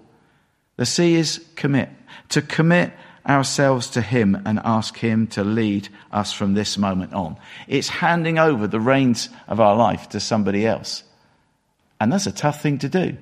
The 0.77 0.85
C 0.85 1.15
is 1.15 1.43
commit. 1.55 1.89
To 2.29 2.41
commit 2.41 2.93
ourselves 3.25 3.89
to 3.91 4.01
Him 4.01 4.41
and 4.45 4.59
ask 4.63 4.95
Him 4.97 5.27
to 5.27 5.43
lead 5.43 5.89
us 6.11 6.31
from 6.31 6.53
this 6.53 6.77
moment 6.77 7.13
on. 7.13 7.37
It's 7.67 7.89
handing 7.89 8.37
over 8.37 8.67
the 8.67 8.79
reins 8.79 9.29
of 9.47 9.59
our 9.59 9.75
life 9.75 10.09
to 10.09 10.19
somebody 10.19 10.65
else. 10.65 11.03
And 11.99 12.11
that's 12.11 12.27
a 12.27 12.31
tough 12.31 12.61
thing 12.61 12.77
to 12.79 12.89
do. 12.89 13.17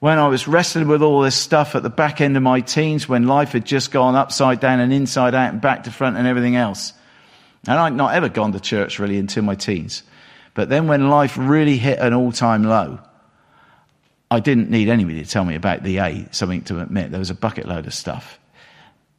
When 0.00 0.18
I 0.18 0.28
was 0.28 0.48
wrestling 0.48 0.88
with 0.88 1.02
all 1.02 1.20
this 1.20 1.36
stuff 1.36 1.74
at 1.74 1.82
the 1.82 1.90
back 1.90 2.22
end 2.22 2.36
of 2.36 2.42
my 2.42 2.62
teens, 2.62 3.06
when 3.06 3.26
life 3.26 3.52
had 3.52 3.66
just 3.66 3.90
gone 3.90 4.14
upside 4.14 4.58
down 4.58 4.80
and 4.80 4.92
inside 4.92 5.34
out 5.34 5.52
and 5.52 5.60
back 5.60 5.84
to 5.84 5.90
front 5.90 6.16
and 6.16 6.26
everything 6.26 6.56
else. 6.56 6.94
And 7.68 7.78
I'd 7.78 7.94
not 7.94 8.14
ever 8.14 8.30
gone 8.30 8.52
to 8.52 8.60
church 8.60 8.98
really 8.98 9.18
until 9.18 9.42
my 9.42 9.54
teens. 9.54 10.02
But 10.60 10.68
then 10.68 10.88
when 10.88 11.08
life 11.08 11.38
really 11.38 11.78
hit 11.78 12.00
an 12.00 12.12
all 12.12 12.32
time 12.32 12.64
low, 12.64 12.98
I 14.30 14.40
didn't 14.40 14.68
need 14.68 14.90
anybody 14.90 15.24
to 15.24 15.30
tell 15.30 15.42
me 15.42 15.54
about 15.54 15.82
the 15.82 15.96
A, 16.00 16.28
something 16.32 16.60
to 16.64 16.82
admit. 16.82 17.10
There 17.10 17.18
was 17.18 17.30
a 17.30 17.34
bucket 17.34 17.66
load 17.66 17.86
of 17.86 17.94
stuff. 17.94 18.38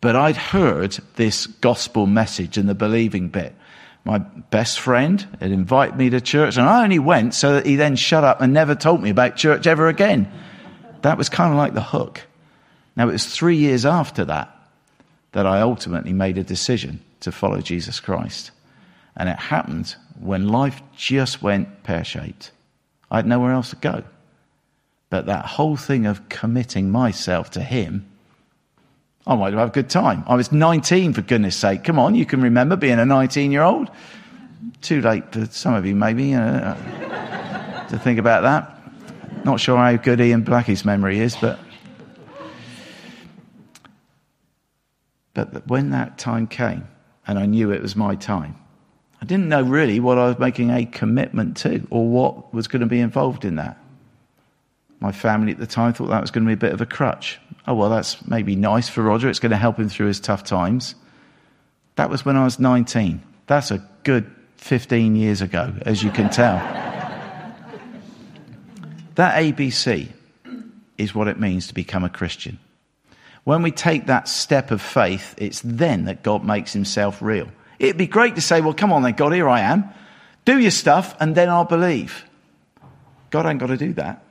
But 0.02 0.16
I'd 0.16 0.38
heard 0.38 1.00
this 1.16 1.48
gospel 1.48 2.06
message 2.06 2.60
and 2.60 2.70
the 2.70 2.76
believing 2.76 3.30
bit. 3.30 3.56
My 4.06 4.20
best 4.20 4.80
friend 4.80 5.28
had 5.40 5.50
invited 5.50 5.96
me 5.96 6.12
to 6.12 6.22
church, 6.22 6.58
and 6.58 6.70
I 6.70 6.84
only 6.84 7.00
went 7.00 7.34
so 7.34 7.56
that 7.56 7.66
he 7.66 7.76
then 7.76 7.96
shut 7.96 8.24
up 8.24 8.40
and 8.40 8.54
never 8.54 8.76
told 8.76 9.02
me 9.02 9.10
about 9.10 9.36
church 9.36 9.66
ever 9.66 9.88
again. 9.88 10.32
That 11.02 11.18
was 11.18 11.28
kind 11.28 11.52
of 11.52 11.58
like 11.58 11.74
the 11.74 11.82
hook. 11.82 12.22
Now, 12.96 13.10
it 13.10 13.14
was 13.14 13.26
three 13.26 13.58
years 13.58 13.84
after 13.84 14.26
that 14.26 14.56
that 15.32 15.48
I 15.48 15.62
ultimately 15.62 16.14
made 16.14 16.38
a 16.38 16.44
decision 16.44 17.02
to 17.22 17.32
follow 17.32 17.62
Jesus 17.62 18.00
Christ. 18.00 18.52
And 19.16 19.30
it 19.30 19.38
happened 19.38 19.96
when 20.20 20.48
life 20.48 20.82
just 20.96 21.42
went 21.42 21.84
pear 21.84 22.04
shaped. 22.04 22.52
I 23.10 23.18
had 23.18 23.28
nowhere 23.28 23.52
else 23.52 23.72
to 23.72 23.76
go. 23.76 24.04
But 25.10 25.26
that 25.26 25.46
whole 25.46 25.76
thing 25.76 26.06
of 26.06 26.30
committing 26.30 26.90
myself 26.90 27.52
to 27.52 27.62
Him, 27.62 28.10
I 29.28 29.36
might 29.36 29.54
have 29.54 29.70
a 29.70 29.72
good 29.72 29.90
time. 29.90 30.24
I 30.26 30.36
was 30.36 30.52
19, 30.52 31.14
for 31.14 31.22
goodness 31.22 31.56
sake. 31.56 31.84
Come 31.84 32.00
on, 32.00 32.16
you 32.16 32.26
can 32.26 32.42
remember 32.42 32.76
being 32.76 32.98
a 32.98 33.06
19 33.06 33.52
year 33.52 33.62
old. 33.62 33.90
Too 34.82 35.02
late 35.02 35.32
for 35.34 35.46
some 35.48 35.74
of 35.74 35.86
you, 35.86 35.96
maybe, 35.96 36.26
you 36.26 36.38
know, 36.38 36.78
to 37.90 38.00
think 38.00 38.20
about 38.20 38.44
that. 38.44 39.46
Not 39.46 39.60
sure 39.60 39.78
how 39.78 39.96
good 39.98 40.22
Ian 40.22 40.44
Blackie's 40.44 40.86
memory 40.86 41.20
is, 41.20 41.36
but. 41.36 41.60
But 45.34 45.68
when 45.68 45.92
that 45.92 46.18
time 46.18 46.46
came, 46.46 46.88
and 47.26 47.40
I 47.40 47.46
knew 47.46 47.72
it 47.72 47.82
was 47.82 47.96
my 47.96 48.16
time, 48.16 48.56
I 49.22 49.26
didn't 49.26 49.50
know 49.50 49.62
really 49.62 50.00
what 50.00 50.18
I 50.18 50.28
was 50.28 50.40
making 50.40 50.72
a 50.72 50.86
commitment 50.86 51.58
to 51.58 51.86
or 51.92 52.08
what 52.08 52.54
was 52.54 52.68
going 52.68 52.80
to 52.80 52.88
be 52.88 53.00
involved 53.00 53.46
in 53.46 53.56
that. 53.56 53.78
My 55.00 55.12
family 55.12 55.52
at 55.52 55.60
the 55.60 55.68
time 55.68 55.94
thought 55.94 56.08
that 56.08 56.22
was 56.22 56.32
going 56.32 56.44
to 56.44 56.48
be 56.48 56.54
a 56.54 56.58
bit 56.58 56.74
of 56.74 56.82
a 56.82 56.86
crutch. 56.86 57.40
Oh, 57.68 57.76
well, 57.76 57.90
that's 57.90 58.26
maybe 58.28 58.56
nice 58.56 58.90
for 58.90 59.04
Roger. 59.04 59.30
It's 59.30 59.40
going 59.40 59.52
to 59.52 59.58
help 59.58 59.78
him 59.78 59.90
through 59.90 60.08
his 60.08 60.20
tough 60.20 60.44
times. 60.44 60.96
That 61.96 62.10
was 62.10 62.26
when 62.26 62.36
I 62.36 62.44
was 62.44 62.60
19. 62.60 63.22
That's 63.48 63.70
a 63.70 63.88
good 64.04 64.30
15 64.58 65.16
years 65.16 65.42
ago, 65.42 65.74
as 65.84 66.02
you 66.02 66.12
can 66.12 66.30
tell. 66.30 66.56
that 69.16 69.42
ABC 69.42 70.08
is 70.98 71.14
what 71.14 71.28
it 71.28 71.40
means 71.40 71.68
to 71.68 71.74
become 71.74 72.04
a 72.04 72.10
Christian. 72.10 72.60
When 73.44 73.62
we 73.64 73.72
take 73.72 74.06
that 74.08 74.28
step 74.28 74.72
of 74.72 74.82
faith, 74.82 75.36
it's 75.38 75.62
then 75.62 76.06
that 76.06 76.24
God 76.24 76.44
makes 76.44 76.74
himself 76.74 77.22
real. 77.22 77.48
It'd 77.82 77.98
be 77.98 78.06
great 78.06 78.36
to 78.36 78.42
say, 78.42 78.62
well, 78.62 78.76
come 78.76 78.94
on 78.94 79.02
then, 79.02 79.14
God, 79.14 79.34
here 79.34 79.50
I 79.50 79.62
am. 79.62 79.90
Do 80.46 80.60
your 80.60 80.70
stuff, 80.70 81.16
and 81.20 81.34
then 81.34 81.50
I'll 81.50 81.66
believe. 81.66 82.24
God 83.32 83.48
ain't 83.48 83.60
got 83.60 83.68
to 83.68 83.78
do 83.78 83.94
that. 83.94 84.24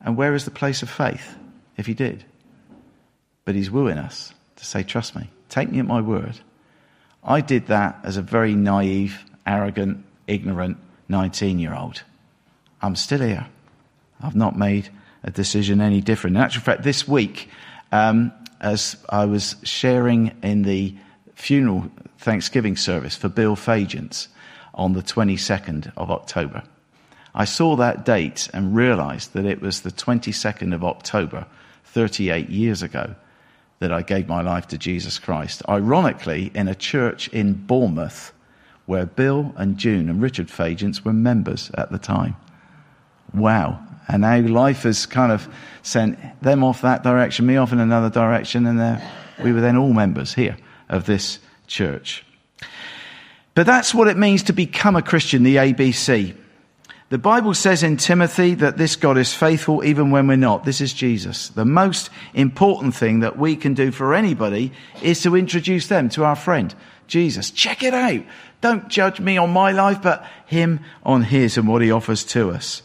And 0.00 0.16
where 0.16 0.34
is 0.34 0.44
the 0.44 0.50
place 0.50 0.82
of 0.82 0.90
faith 0.90 1.36
if 1.76 1.86
he 1.86 1.94
did? 1.94 2.24
But 3.44 3.54
he's 3.54 3.70
wooing 3.70 3.96
us 3.96 4.34
to 4.56 4.64
say, 4.64 4.82
trust 4.82 5.14
me, 5.14 5.30
take 5.50 5.70
me 5.70 5.78
at 5.78 5.86
my 5.86 6.00
word. 6.00 6.40
I 7.22 7.42
did 7.42 7.68
that 7.68 8.00
as 8.02 8.16
a 8.16 8.22
very 8.22 8.56
naive, 8.56 9.24
arrogant, 9.46 10.04
ignorant 10.26 10.78
19 11.08 11.60
year 11.60 11.74
old. 11.74 12.02
I'm 12.80 12.96
still 12.96 13.20
here. 13.20 13.46
I've 14.20 14.34
not 14.34 14.58
made 14.58 14.88
a 15.22 15.30
decision 15.30 15.80
any 15.80 16.00
different. 16.00 16.36
In 16.36 16.42
actual 16.42 16.62
fact, 16.62 16.82
this 16.82 17.06
week, 17.06 17.48
um, 17.92 18.32
as 18.60 18.96
I 19.08 19.26
was 19.26 19.54
sharing 19.62 20.34
in 20.42 20.62
the 20.62 20.96
funeral 21.36 21.88
Thanksgiving 22.22 22.76
service 22.76 23.16
for 23.16 23.28
Bill 23.28 23.56
Fagans 23.56 24.28
on 24.74 24.92
the 24.92 25.02
22nd 25.02 25.92
of 25.96 26.10
October, 26.10 26.62
I 27.34 27.44
saw 27.44 27.76
that 27.76 28.04
date 28.04 28.48
and 28.52 28.76
realized 28.76 29.32
that 29.32 29.44
it 29.44 29.60
was 29.60 29.80
the 29.80 29.90
22nd 29.90 30.74
of 30.74 30.84
October, 30.84 31.46
38 31.84 32.48
years 32.48 32.82
ago, 32.82 33.14
that 33.80 33.92
I 33.92 34.02
gave 34.02 34.28
my 34.28 34.40
life 34.40 34.68
to 34.68 34.78
Jesus 34.78 35.18
Christ. 35.18 35.62
Ironically, 35.68 36.52
in 36.54 36.68
a 36.68 36.74
church 36.74 37.28
in 37.28 37.54
Bournemouth 37.54 38.32
where 38.86 39.06
Bill 39.06 39.52
and 39.56 39.76
June 39.76 40.08
and 40.08 40.22
Richard 40.22 40.48
Fagans 40.48 41.04
were 41.04 41.12
members 41.12 41.70
at 41.74 41.90
the 41.90 41.98
time. 41.98 42.36
Wow. 43.34 43.84
And 44.08 44.22
now 44.22 44.40
life 44.40 44.82
has 44.82 45.06
kind 45.06 45.32
of 45.32 45.48
sent 45.82 46.18
them 46.40 46.62
off 46.62 46.82
that 46.82 47.02
direction, 47.02 47.46
me 47.46 47.56
off 47.56 47.72
in 47.72 47.80
another 47.80 48.10
direction, 48.10 48.66
and 48.66 49.02
we 49.42 49.52
were 49.52 49.60
then 49.60 49.76
all 49.76 49.92
members 49.92 50.34
here 50.34 50.56
of 50.88 51.06
this 51.06 51.38
church. 51.66 52.24
But 53.54 53.66
that's 53.66 53.94
what 53.94 54.08
it 54.08 54.16
means 54.16 54.44
to 54.44 54.52
become 54.52 54.96
a 54.96 55.02
Christian, 55.02 55.42
the 55.42 55.56
ABC. 55.56 56.34
The 57.10 57.18
Bible 57.18 57.52
says 57.52 57.82
in 57.82 57.98
Timothy 57.98 58.54
that 58.54 58.78
this 58.78 58.96
God 58.96 59.18
is 59.18 59.34
faithful 59.34 59.84
even 59.84 60.10
when 60.10 60.26
we're 60.26 60.36
not. 60.36 60.64
This 60.64 60.80
is 60.80 60.94
Jesus. 60.94 61.48
The 61.48 61.66
most 61.66 62.08
important 62.32 62.94
thing 62.94 63.20
that 63.20 63.36
we 63.36 63.54
can 63.54 63.74
do 63.74 63.90
for 63.90 64.14
anybody 64.14 64.72
is 65.02 65.22
to 65.22 65.36
introduce 65.36 65.88
them 65.88 66.08
to 66.10 66.24
our 66.24 66.36
friend, 66.36 66.74
Jesus. 67.08 67.50
Check 67.50 67.82
it 67.82 67.92
out. 67.92 68.22
Don't 68.62 68.88
judge 68.88 69.20
me 69.20 69.36
on 69.36 69.50
my 69.50 69.72
life, 69.72 70.00
but 70.00 70.24
him 70.46 70.80
on 71.02 71.24
his 71.24 71.58
and 71.58 71.68
what 71.68 71.82
he 71.82 71.90
offers 71.90 72.24
to 72.24 72.50
us. 72.50 72.82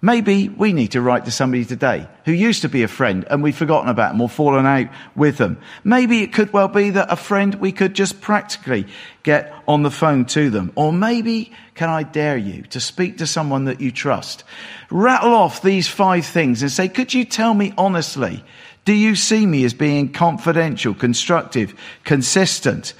Maybe 0.00 0.48
we 0.48 0.72
need 0.72 0.92
to 0.92 1.00
write 1.00 1.24
to 1.24 1.32
somebody 1.32 1.64
today 1.64 2.06
who 2.24 2.30
used 2.30 2.62
to 2.62 2.68
be 2.68 2.84
a 2.84 2.88
friend 2.88 3.26
and 3.28 3.42
we've 3.42 3.56
forgotten 3.56 3.88
about 3.88 4.12
them 4.12 4.20
or 4.20 4.28
fallen 4.28 4.64
out 4.64 4.86
with 5.16 5.38
them. 5.38 5.60
Maybe 5.82 6.22
it 6.22 6.32
could 6.32 6.52
well 6.52 6.68
be 6.68 6.90
that 6.90 7.12
a 7.12 7.16
friend 7.16 7.56
we 7.56 7.72
could 7.72 7.94
just 7.94 8.20
practically 8.20 8.86
get 9.24 9.52
on 9.66 9.82
the 9.82 9.90
phone 9.90 10.24
to 10.26 10.50
them. 10.50 10.70
Or 10.76 10.92
maybe 10.92 11.50
can 11.74 11.88
I 11.88 12.04
dare 12.04 12.36
you 12.36 12.62
to 12.70 12.78
speak 12.78 13.18
to 13.18 13.26
someone 13.26 13.64
that 13.64 13.80
you 13.80 13.90
trust? 13.90 14.44
Rattle 14.88 15.34
off 15.34 15.62
these 15.62 15.88
five 15.88 16.24
things 16.24 16.62
and 16.62 16.70
say, 16.70 16.88
could 16.88 17.12
you 17.12 17.24
tell 17.24 17.52
me 17.52 17.74
honestly, 17.76 18.44
do 18.84 18.92
you 18.92 19.16
see 19.16 19.44
me 19.44 19.64
as 19.64 19.74
being 19.74 20.12
confidential, 20.12 20.94
constructive, 20.94 21.74
consistent, 22.04 22.94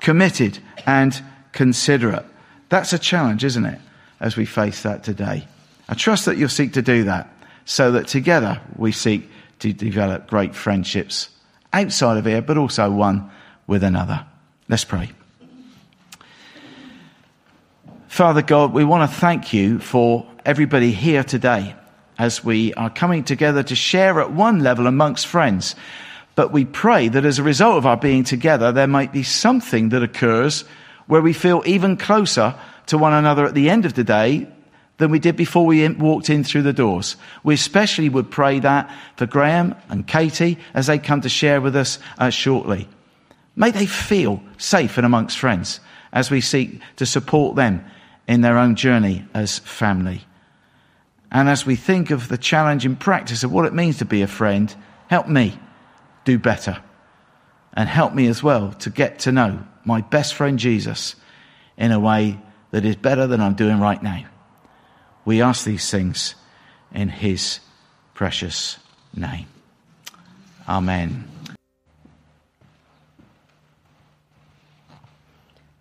committed 0.00 0.60
and 0.86 1.20
considerate? 1.50 2.24
That's 2.68 2.92
a 2.92 2.98
challenge, 2.98 3.42
isn't 3.42 3.66
it? 3.66 3.80
As 4.20 4.36
we 4.36 4.44
face 4.46 4.84
that 4.84 5.02
today. 5.02 5.48
I 5.88 5.94
trust 5.94 6.24
that 6.26 6.36
you'll 6.38 6.48
seek 6.48 6.74
to 6.74 6.82
do 6.82 7.04
that 7.04 7.28
so 7.64 7.92
that 7.92 8.08
together 8.08 8.60
we 8.76 8.92
seek 8.92 9.28
to 9.60 9.72
develop 9.72 10.26
great 10.26 10.54
friendships 10.54 11.28
outside 11.72 12.16
of 12.16 12.26
here, 12.26 12.42
but 12.42 12.58
also 12.58 12.90
one 12.90 13.30
with 13.66 13.82
another. 13.82 14.24
Let's 14.68 14.84
pray. 14.84 15.10
Father 18.08 18.42
God, 18.42 18.72
we 18.72 18.84
want 18.84 19.10
to 19.10 19.16
thank 19.16 19.52
you 19.52 19.78
for 19.78 20.26
everybody 20.46 20.92
here 20.92 21.24
today 21.24 21.74
as 22.18 22.44
we 22.44 22.72
are 22.74 22.90
coming 22.90 23.24
together 23.24 23.62
to 23.64 23.74
share 23.74 24.20
at 24.20 24.32
one 24.32 24.60
level 24.60 24.86
amongst 24.86 25.26
friends. 25.26 25.74
But 26.36 26.52
we 26.52 26.64
pray 26.64 27.08
that 27.08 27.24
as 27.24 27.38
a 27.38 27.42
result 27.42 27.76
of 27.76 27.86
our 27.86 27.96
being 27.96 28.24
together, 28.24 28.72
there 28.72 28.86
might 28.86 29.12
be 29.12 29.22
something 29.22 29.88
that 29.90 30.02
occurs 30.02 30.64
where 31.06 31.22
we 31.22 31.32
feel 31.32 31.62
even 31.66 31.96
closer 31.96 32.54
to 32.86 32.98
one 32.98 33.12
another 33.12 33.46
at 33.46 33.54
the 33.54 33.68
end 33.68 33.84
of 33.84 33.94
the 33.94 34.04
day 34.04 34.46
than 34.98 35.10
we 35.10 35.18
did 35.18 35.36
before 35.36 35.66
we 35.66 35.88
walked 35.88 36.30
in 36.30 36.44
through 36.44 36.62
the 36.62 36.72
doors. 36.72 37.16
We 37.42 37.54
especially 37.54 38.08
would 38.08 38.30
pray 38.30 38.60
that 38.60 38.94
for 39.16 39.26
Graham 39.26 39.74
and 39.88 40.06
Katie 40.06 40.58
as 40.72 40.86
they 40.86 40.98
come 40.98 41.20
to 41.22 41.28
share 41.28 41.60
with 41.60 41.74
us 41.74 41.98
uh, 42.18 42.30
shortly. 42.30 42.88
May 43.56 43.70
they 43.70 43.86
feel 43.86 44.42
safe 44.56 44.96
and 44.96 45.06
amongst 45.06 45.38
friends 45.38 45.80
as 46.12 46.30
we 46.30 46.40
seek 46.40 46.80
to 46.96 47.06
support 47.06 47.56
them 47.56 47.84
in 48.26 48.40
their 48.40 48.58
own 48.58 48.76
journey 48.76 49.24
as 49.34 49.58
family. 49.58 50.24
And 51.30 51.48
as 51.48 51.66
we 51.66 51.74
think 51.74 52.10
of 52.10 52.28
the 52.28 52.38
challenge 52.38 52.86
in 52.86 52.94
practice 52.94 53.42
of 53.42 53.52
what 53.52 53.66
it 53.66 53.74
means 53.74 53.98
to 53.98 54.04
be 54.04 54.22
a 54.22 54.28
friend, 54.28 54.74
help 55.08 55.28
me 55.28 55.58
do 56.24 56.38
better. 56.38 56.80
And 57.76 57.88
help 57.88 58.14
me 58.14 58.28
as 58.28 58.40
well 58.40 58.72
to 58.80 58.90
get 58.90 59.18
to 59.20 59.32
know 59.32 59.66
my 59.84 60.00
best 60.00 60.34
friend 60.34 60.60
Jesus 60.60 61.16
in 61.76 61.90
a 61.90 61.98
way 61.98 62.38
that 62.70 62.84
is 62.84 62.94
better 62.94 63.26
than 63.26 63.40
I'm 63.40 63.54
doing 63.54 63.80
right 63.80 64.00
now. 64.00 64.24
We 65.24 65.40
ask 65.40 65.64
these 65.64 65.90
things 65.90 66.34
in 66.92 67.08
his 67.08 67.60
precious 68.12 68.78
name. 69.16 69.46
Amen. 70.68 71.24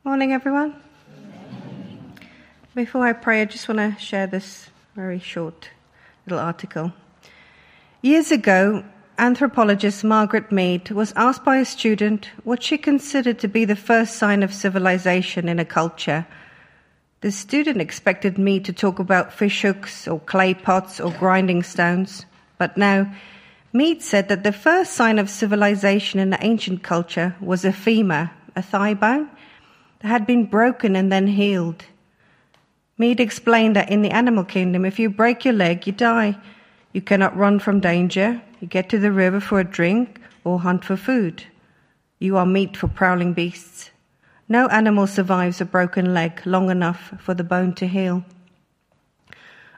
Morning, 0.06 0.32
everyone. 0.32 0.76
Before 2.74 3.06
I 3.06 3.14
pray, 3.14 3.42
I 3.42 3.46
just 3.46 3.68
want 3.68 3.80
to 3.80 4.02
share 4.02 4.28
this 4.28 4.70
very 4.96 5.20
short 5.20 5.70
little 6.26 6.40
article. 6.40 6.94
Years 8.02 8.32
ago, 8.32 8.84
anthropologist 9.18 10.06
Margaret 10.06 10.52
Mead 10.52 10.90
was 10.92 11.14
asked 11.18 11.44
by 11.44 11.58
a 11.58 11.66
student 11.66 12.32
what 12.46 12.64
she 12.64 12.78
considered 12.78 13.40
to 13.40 13.48
be 13.50 13.66
the 13.66 13.76
first 13.76 14.16
sign 14.16 14.42
of 14.42 14.54
civilization 14.54 15.50
in 15.50 15.60
a 15.60 15.66
culture 15.66 16.26
the 17.24 17.32
student 17.32 17.80
expected 17.80 18.38
me 18.38 18.60
to 18.60 18.74
talk 18.74 19.00
about 19.00 19.32
fish 19.32 19.62
hooks 19.62 20.10
or 20.10 20.20
clay 20.20 20.54
pots 20.54 21.00
or 21.00 21.10
grinding 21.10 21.64
stones, 21.64 22.26
but 22.58 22.76
now 22.76 23.10
Mead 23.72 24.04
said 24.04 24.28
that 24.28 24.44
the 24.44 24.52
first 24.52 24.92
sign 24.92 25.18
of 25.18 25.30
civilization 25.30 26.20
in 26.20 26.32
the 26.32 26.46
ancient 26.46 26.84
culture 26.84 27.34
was 27.40 27.64
a 27.64 27.72
femur, 27.72 28.30
a 28.58 28.62
thigh 28.62 28.94
bone, 28.94 29.30
that 30.00 30.10
had 30.10 30.28
been 30.28 30.46
broken 30.46 30.98
and 30.98 31.14
then 31.14 31.28
healed. 31.28 31.86
Mead 32.98 33.22
explained 33.22 33.78
that 33.78 33.90
in 33.90 34.02
the 34.02 34.12
animal 34.12 34.44
kingdom, 34.44 34.84
if 34.84 35.00
you 35.00 35.10
break 35.10 35.46
your 35.46 35.54
leg, 35.54 35.88
you 35.88 35.94
die. 35.94 36.38
You 36.92 37.02
cannot 37.02 37.38
run 37.38 37.58
from 37.60 37.80
danger. 37.80 38.42
You 38.60 38.68
get 38.68 38.90
to 38.90 39.00
the 39.00 39.14
river 39.14 39.40
for 39.40 39.62
a 39.62 39.64
drink 39.64 40.20
or 40.44 40.60
hunt 40.60 40.84
for 40.84 40.98
food. 40.98 41.46
You 42.20 42.36
are 42.36 42.46
meat 42.46 42.76
for 42.76 42.90
prowling 42.90 43.32
beasts. 43.32 43.92
No 44.54 44.68
animal 44.68 45.08
survives 45.08 45.62
a 45.62 45.66
broken 45.66 46.14
leg 46.14 46.46
long 46.46 46.70
enough 46.70 47.16
for 47.18 47.34
the 47.34 47.44
bone 47.44 47.74
to 47.74 47.88
heal. 47.88 48.24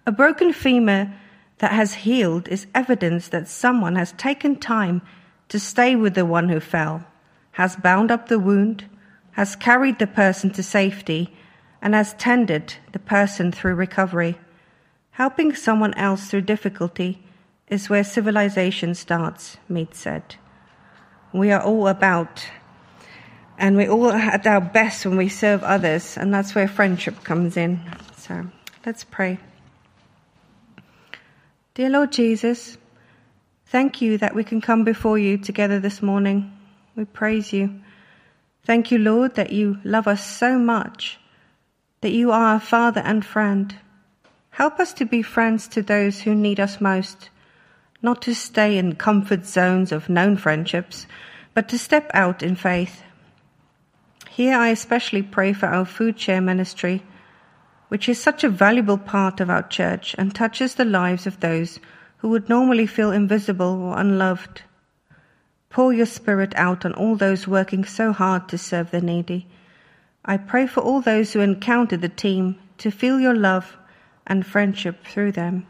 A 0.05 0.11
broken 0.11 0.51
femur 0.51 1.13
that 1.59 1.71
has 1.71 2.03
healed 2.03 2.49
is 2.49 2.67
evidence 2.75 3.29
that 3.29 3.47
someone 3.47 3.95
has 3.95 4.11
taken 4.11 4.57
time 4.57 5.01
to 5.47 5.61
stay 5.61 5.95
with 5.95 6.13
the 6.13 6.25
one 6.25 6.49
who 6.49 6.59
fell, 6.59 7.05
has 7.51 7.77
bound 7.77 8.11
up 8.11 8.27
the 8.27 8.37
wound, 8.37 8.83
has 9.39 9.55
carried 9.55 9.97
the 9.97 10.07
person 10.07 10.49
to 10.49 10.61
safety, 10.61 11.33
and 11.81 11.95
has 11.95 12.13
tended 12.15 12.75
the 12.91 12.99
person 12.99 13.53
through 13.53 13.75
recovery. 13.75 14.37
Helping 15.11 15.55
someone 15.55 15.93
else 15.93 16.27
through 16.27 16.41
difficulty 16.41 17.23
is 17.69 17.89
where 17.89 18.03
civilization 18.03 18.93
starts, 18.93 19.55
Mead 19.69 19.95
said. 19.95 20.35
We 21.31 21.49
are 21.53 21.61
all 21.61 21.87
about 21.87 22.45
and 23.57 23.75
we're 23.75 23.89
all 23.89 24.11
at 24.11 24.45
our 24.45 24.61
best 24.61 25.05
when 25.05 25.17
we 25.17 25.29
serve 25.29 25.63
others, 25.63 26.17
and 26.17 26.33
that's 26.33 26.55
where 26.55 26.67
friendship 26.67 27.23
comes 27.23 27.57
in. 27.57 27.79
So 28.17 28.45
let's 28.85 29.03
pray. 29.03 29.39
Dear 31.73 31.89
Lord 31.89 32.11
Jesus, 32.11 32.77
thank 33.65 34.01
you 34.01 34.17
that 34.19 34.35
we 34.35 34.43
can 34.43 34.61
come 34.61 34.83
before 34.83 35.17
you 35.17 35.37
together 35.37 35.79
this 35.79 36.01
morning. 36.01 36.51
We 36.95 37.05
praise 37.05 37.51
you. 37.51 37.81
Thank 38.63 38.91
you, 38.91 38.97
Lord, 38.97 39.35
that 39.35 39.51
you 39.51 39.77
love 39.83 40.07
us 40.07 40.25
so 40.25 40.57
much, 40.57 41.19
that 42.01 42.13
you 42.13 42.31
are 42.31 42.53
our 42.53 42.59
Father 42.59 43.01
and 43.01 43.25
friend. 43.25 43.75
Help 44.51 44.79
us 44.79 44.93
to 44.93 45.05
be 45.05 45.21
friends 45.21 45.67
to 45.67 45.81
those 45.81 46.21
who 46.21 46.33
need 46.33 46.59
us 46.59 46.79
most, 46.79 47.29
not 48.01 48.21
to 48.21 48.33
stay 48.33 48.77
in 48.77 48.95
comfort 48.95 49.45
zones 49.45 49.91
of 49.91 50.09
known 50.09 50.37
friendships, 50.37 51.05
but 51.53 51.67
to 51.69 51.77
step 51.77 52.09
out 52.13 52.41
in 52.41 52.55
faith. 52.55 53.03
Here 54.35 54.57
I 54.57 54.67
especially 54.67 55.21
pray 55.23 55.53
for 55.53 55.67
our 55.67 55.85
food 55.85 56.19
share 56.19 56.41
ministry, 56.41 57.03
which 57.87 58.09
is 58.09 58.21
such 58.21 58.43
a 58.43 58.49
valuable 58.49 58.97
part 58.97 59.39
of 59.39 59.49
our 59.49 59.63
church 59.63 60.13
and 60.17 60.35
touches 60.35 60.75
the 60.75 60.83
lives 60.83 61.25
of 61.25 61.39
those 61.39 61.79
who 62.17 62.27
would 62.27 62.49
normally 62.49 62.85
feel 62.85 63.13
invisible 63.13 63.81
or 63.81 63.97
unloved. 63.97 64.63
Pour 65.69 65.93
your 65.93 66.05
spirit 66.05 66.51
out 66.57 66.85
on 66.85 66.93
all 66.95 67.15
those 67.15 67.47
working 67.47 67.85
so 67.85 68.11
hard 68.11 68.49
to 68.49 68.57
serve 68.57 68.91
the 68.91 68.99
needy. 68.99 69.47
I 70.25 70.35
pray 70.35 70.67
for 70.67 70.81
all 70.81 70.99
those 70.99 71.31
who 71.31 71.39
encounter 71.39 71.95
the 71.95 72.09
team 72.09 72.59
to 72.79 72.91
feel 72.91 73.21
your 73.21 73.35
love 73.35 73.77
and 74.27 74.45
friendship 74.45 75.05
through 75.05 75.31
them. 75.31 75.65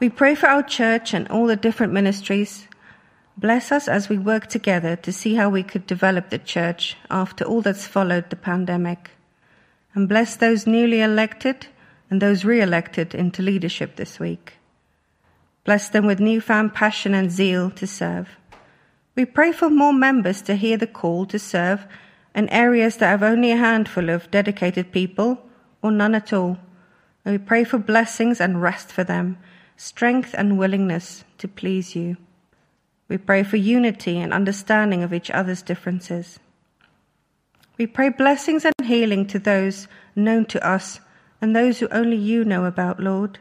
We 0.00 0.08
pray 0.08 0.34
for 0.34 0.48
our 0.48 0.64
church 0.64 1.14
and 1.14 1.28
all 1.28 1.46
the 1.46 1.54
different 1.54 1.92
ministries. 1.92 2.66
Bless 3.36 3.72
us 3.72 3.88
as 3.88 4.08
we 4.08 4.18
work 4.18 4.48
together 4.48 4.96
to 4.96 5.12
see 5.12 5.34
how 5.34 5.48
we 5.48 5.62
could 5.62 5.86
develop 5.86 6.30
the 6.30 6.38
church 6.38 6.96
after 7.10 7.44
all 7.44 7.62
that's 7.62 7.86
followed 7.86 8.28
the 8.28 8.36
pandemic. 8.36 9.10
And 9.94 10.08
bless 10.08 10.36
those 10.36 10.66
newly 10.66 11.00
elected 11.00 11.66
and 12.10 12.20
those 12.20 12.44
re 12.44 12.60
elected 12.60 13.14
into 13.14 13.42
leadership 13.42 13.96
this 13.96 14.18
week. 14.18 14.54
Bless 15.64 15.88
them 15.88 16.06
with 16.06 16.20
newfound 16.20 16.74
passion 16.74 17.14
and 17.14 17.30
zeal 17.30 17.70
to 17.70 17.86
serve. 17.86 18.36
We 19.14 19.24
pray 19.24 19.52
for 19.52 19.70
more 19.70 19.92
members 19.92 20.42
to 20.42 20.56
hear 20.56 20.76
the 20.76 20.86
call 20.86 21.26
to 21.26 21.38
serve 21.38 21.86
in 22.34 22.48
areas 22.48 22.96
that 22.96 23.08
have 23.08 23.22
only 23.22 23.52
a 23.52 23.56
handful 23.56 24.08
of 24.08 24.30
dedicated 24.30 24.92
people 24.92 25.38
or 25.82 25.90
none 25.90 26.14
at 26.14 26.32
all. 26.32 26.58
And 27.24 27.34
we 27.34 27.38
pray 27.38 27.64
for 27.64 27.78
blessings 27.78 28.40
and 28.40 28.62
rest 28.62 28.90
for 28.90 29.04
them, 29.04 29.38
strength 29.76 30.34
and 30.36 30.58
willingness 30.58 31.24
to 31.38 31.48
please 31.48 31.94
you. 31.94 32.16
We 33.10 33.18
pray 33.18 33.42
for 33.42 33.56
unity 33.56 34.18
and 34.20 34.32
understanding 34.32 35.02
of 35.02 35.12
each 35.12 35.32
other's 35.32 35.62
differences. 35.62 36.38
We 37.76 37.88
pray 37.88 38.10
blessings 38.10 38.64
and 38.64 38.74
healing 38.84 39.26
to 39.26 39.40
those 39.40 39.88
known 40.14 40.44
to 40.46 40.64
us 40.64 41.00
and 41.42 41.54
those 41.56 41.80
who 41.80 41.88
only 41.88 42.16
you 42.16 42.44
know 42.44 42.66
about, 42.66 43.00
Lord. 43.00 43.40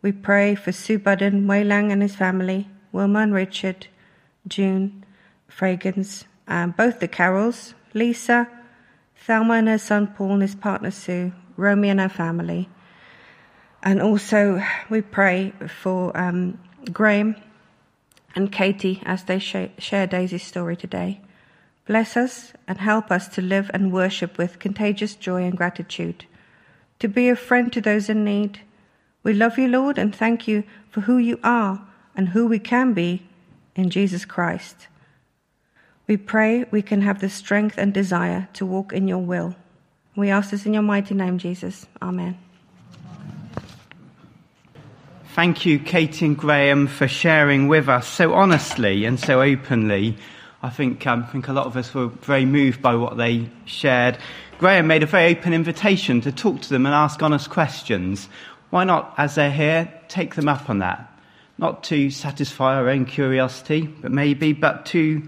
We 0.00 0.12
pray 0.12 0.54
for 0.54 0.70
Sue 0.70 1.00
Budden, 1.00 1.48
Waylang 1.48 1.90
and 1.90 2.02
his 2.02 2.14
family, 2.14 2.68
Wilma 2.92 3.18
and 3.18 3.34
Richard, 3.34 3.88
June, 4.46 5.04
Fragans, 5.50 6.24
and 6.46 6.76
both 6.76 7.00
the 7.00 7.08
Carrolls, 7.08 7.74
Lisa, 7.94 8.48
Thelma 9.16 9.54
and 9.54 9.66
her 9.66 9.78
son 9.78 10.06
Paul 10.06 10.34
and 10.34 10.42
his 10.42 10.54
partner 10.54 10.92
Sue, 10.92 11.32
Romy 11.56 11.88
and 11.88 11.98
her 11.98 12.08
family. 12.08 12.68
And 13.82 14.00
also 14.00 14.62
we 14.88 15.00
pray 15.00 15.52
for 15.82 16.16
um, 16.16 16.60
Graham 16.92 17.34
and 18.34 18.52
Katie 18.52 19.02
as 19.04 19.24
they 19.24 19.38
sh- 19.38 19.74
share 19.78 20.06
Daisy's 20.06 20.42
story 20.42 20.76
today. 20.76 21.20
Bless 21.86 22.16
us 22.16 22.52
and 22.66 22.78
help 22.78 23.10
us 23.10 23.28
to 23.28 23.42
live 23.42 23.70
and 23.74 23.92
worship 23.92 24.38
with 24.38 24.58
contagious 24.58 25.14
joy 25.14 25.44
and 25.44 25.56
gratitude, 25.56 26.24
to 26.98 27.08
be 27.08 27.28
a 27.28 27.36
friend 27.36 27.72
to 27.72 27.80
those 27.80 28.08
in 28.08 28.24
need, 28.24 28.60
we 29.24 29.32
love 29.32 29.58
you, 29.58 29.66
Lord, 29.66 29.98
and 29.98 30.14
thank 30.14 30.46
you 30.46 30.62
for 30.90 31.00
who 31.00 31.16
you 31.16 31.40
are 31.42 31.84
and 32.14 32.28
who 32.28 32.46
we 32.46 32.58
can 32.58 32.92
be 32.92 33.26
in 33.74 33.88
Jesus 33.90 34.24
Christ. 34.26 34.86
We 36.06 36.18
pray 36.18 36.66
we 36.70 36.82
can 36.82 37.00
have 37.00 37.20
the 37.20 37.30
strength 37.30 37.78
and 37.78 37.92
desire 37.92 38.48
to 38.52 38.66
walk 38.66 38.92
in 38.92 39.08
your 39.08 39.18
will. 39.18 39.56
We 40.14 40.28
ask 40.28 40.50
this 40.50 40.66
in 40.66 40.74
your 40.74 40.82
mighty 40.82 41.14
name, 41.14 41.38
Jesus. 41.38 41.86
Amen. 42.02 42.43
Thank 45.34 45.66
you, 45.66 45.80
Katie 45.80 46.26
and 46.26 46.38
Graham, 46.38 46.86
for 46.86 47.08
sharing 47.08 47.66
with 47.66 47.88
us 47.88 48.06
so 48.06 48.34
honestly 48.34 49.04
and 49.04 49.18
so 49.18 49.42
openly. 49.42 50.16
I 50.62 50.70
think, 50.70 51.04
um, 51.08 51.24
I 51.24 51.32
think 51.32 51.48
a 51.48 51.52
lot 51.52 51.66
of 51.66 51.76
us 51.76 51.92
were 51.92 52.06
very 52.06 52.44
moved 52.44 52.80
by 52.80 52.94
what 52.94 53.16
they 53.16 53.50
shared. 53.64 54.16
Graham 54.58 54.86
made 54.86 55.02
a 55.02 55.06
very 55.06 55.36
open 55.36 55.52
invitation 55.52 56.20
to 56.20 56.30
talk 56.30 56.60
to 56.60 56.68
them 56.68 56.86
and 56.86 56.94
ask 56.94 57.20
honest 57.20 57.50
questions 57.50 58.28
why 58.70 58.84
not, 58.84 59.12
as 59.18 59.34
they're 59.34 59.50
here, 59.50 59.92
take 60.06 60.36
them 60.36 60.48
up 60.48 60.70
on 60.70 60.78
that? 60.78 61.12
Not 61.58 61.82
to 61.84 62.10
satisfy 62.10 62.76
our 62.76 62.88
own 62.88 63.04
curiosity, 63.04 63.88
but 63.88 64.12
maybe, 64.12 64.52
but 64.52 64.86
to 64.86 65.20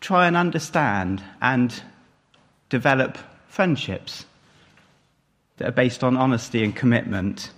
try 0.00 0.26
and 0.26 0.38
understand 0.38 1.22
and 1.42 1.82
develop 2.70 3.18
friendships 3.46 4.24
that 5.58 5.68
are 5.68 5.72
based 5.72 6.02
on 6.02 6.16
honesty 6.16 6.64
and 6.64 6.74
commitment. 6.74 7.50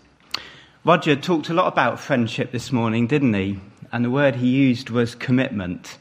Roger 0.83 1.15
talked 1.15 1.51
a 1.51 1.55
lot 1.55 1.71
about 1.71 2.01
friendship 2.01 2.53
this 2.53 2.73
morning, 2.73 3.07
didn't 3.07 3.35
he? 3.35 3.61
And 3.93 4.03
the 4.03 4.11
word 4.11 4.37
he 4.37 4.49
used 4.49 4.89
was 4.89 5.15
commitment. 5.15 5.99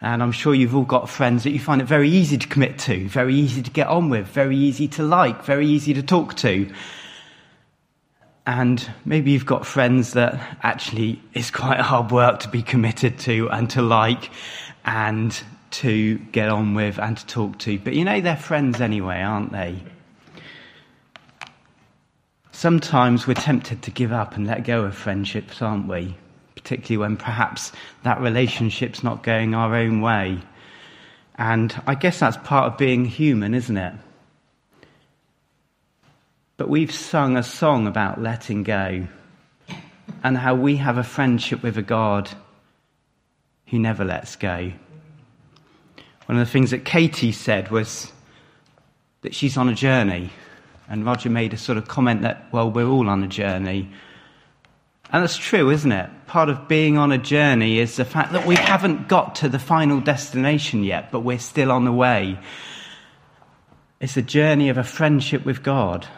And 0.00 0.20
I'm 0.20 0.32
sure 0.32 0.52
you've 0.52 0.74
all 0.74 0.84
got 0.84 1.08
friends 1.08 1.44
that 1.44 1.50
you 1.50 1.60
find 1.60 1.80
it 1.80 1.84
very 1.84 2.08
easy 2.08 2.36
to 2.36 2.48
commit 2.48 2.80
to, 2.80 3.06
very 3.08 3.36
easy 3.36 3.62
to 3.62 3.70
get 3.70 3.86
on 3.86 4.08
with, 4.08 4.26
very 4.26 4.56
easy 4.56 4.88
to 4.88 5.04
like, 5.04 5.44
very 5.44 5.68
easy 5.68 5.94
to 5.94 6.02
talk 6.02 6.34
to. 6.38 6.72
And 8.46 8.90
maybe 9.04 9.30
you've 9.30 9.46
got 9.46 9.64
friends 9.64 10.14
that 10.14 10.58
actually 10.60 11.22
it's 11.32 11.52
quite 11.52 11.78
hard 11.78 12.10
work 12.10 12.40
to 12.40 12.48
be 12.48 12.62
committed 12.62 13.16
to 13.20 13.48
and 13.50 13.70
to 13.70 13.82
like 13.82 14.30
and 14.84 15.40
to 15.70 16.18
get 16.32 16.48
on 16.48 16.74
with 16.74 16.98
and 16.98 17.16
to 17.16 17.26
talk 17.26 17.58
to. 17.60 17.78
But 17.78 17.92
you 17.92 18.04
know, 18.04 18.20
they're 18.20 18.36
friends 18.36 18.80
anyway, 18.80 19.20
aren't 19.20 19.52
they? 19.52 19.84
Sometimes 22.60 23.26
we're 23.26 23.32
tempted 23.32 23.80
to 23.80 23.90
give 23.90 24.12
up 24.12 24.36
and 24.36 24.46
let 24.46 24.64
go 24.64 24.84
of 24.84 24.94
friendships, 24.94 25.62
aren't 25.62 25.88
we? 25.88 26.14
Particularly 26.56 26.98
when 26.98 27.16
perhaps 27.16 27.72
that 28.02 28.20
relationship's 28.20 29.02
not 29.02 29.22
going 29.22 29.54
our 29.54 29.74
own 29.74 30.02
way. 30.02 30.40
And 31.36 31.74
I 31.86 31.94
guess 31.94 32.18
that's 32.20 32.36
part 32.36 32.70
of 32.70 32.76
being 32.76 33.06
human, 33.06 33.54
isn't 33.54 33.78
it? 33.78 33.94
But 36.58 36.68
we've 36.68 36.92
sung 36.92 37.38
a 37.38 37.42
song 37.42 37.86
about 37.86 38.20
letting 38.20 38.62
go 38.62 39.06
and 40.22 40.36
how 40.36 40.54
we 40.54 40.76
have 40.76 40.98
a 40.98 41.02
friendship 41.02 41.62
with 41.62 41.78
a 41.78 41.82
God 41.82 42.28
who 43.68 43.78
never 43.78 44.04
lets 44.04 44.36
go. 44.36 44.70
One 46.26 46.38
of 46.38 46.46
the 46.46 46.52
things 46.52 46.72
that 46.72 46.84
Katie 46.84 47.32
said 47.32 47.70
was 47.70 48.12
that 49.22 49.34
she's 49.34 49.56
on 49.56 49.70
a 49.70 49.74
journey. 49.74 50.28
And 50.90 51.06
Roger 51.06 51.30
made 51.30 51.54
a 51.54 51.56
sort 51.56 51.78
of 51.78 51.86
comment 51.86 52.22
that, 52.22 52.52
well, 52.52 52.70
we're 52.70 52.88
all 52.88 53.08
on 53.08 53.22
a 53.22 53.28
journey. 53.28 53.88
And 55.12 55.22
that's 55.22 55.36
true, 55.36 55.70
isn't 55.70 55.92
it? 55.92 56.10
Part 56.26 56.48
of 56.48 56.66
being 56.66 56.98
on 56.98 57.12
a 57.12 57.18
journey 57.18 57.78
is 57.78 57.96
the 57.96 58.04
fact 58.04 58.32
that 58.32 58.46
we 58.46 58.56
haven't 58.56 59.08
got 59.08 59.36
to 59.36 59.48
the 59.48 59.58
final 59.60 60.00
destination 60.00 60.82
yet, 60.82 61.12
but 61.12 61.20
we're 61.20 61.38
still 61.38 61.70
on 61.70 61.84
the 61.84 61.92
way. 61.92 62.38
It's 64.00 64.16
a 64.16 64.22
journey 64.22 64.68
of 64.68 64.78
a 64.78 64.84
friendship 64.84 65.44
with 65.44 65.62
God. 65.62 66.08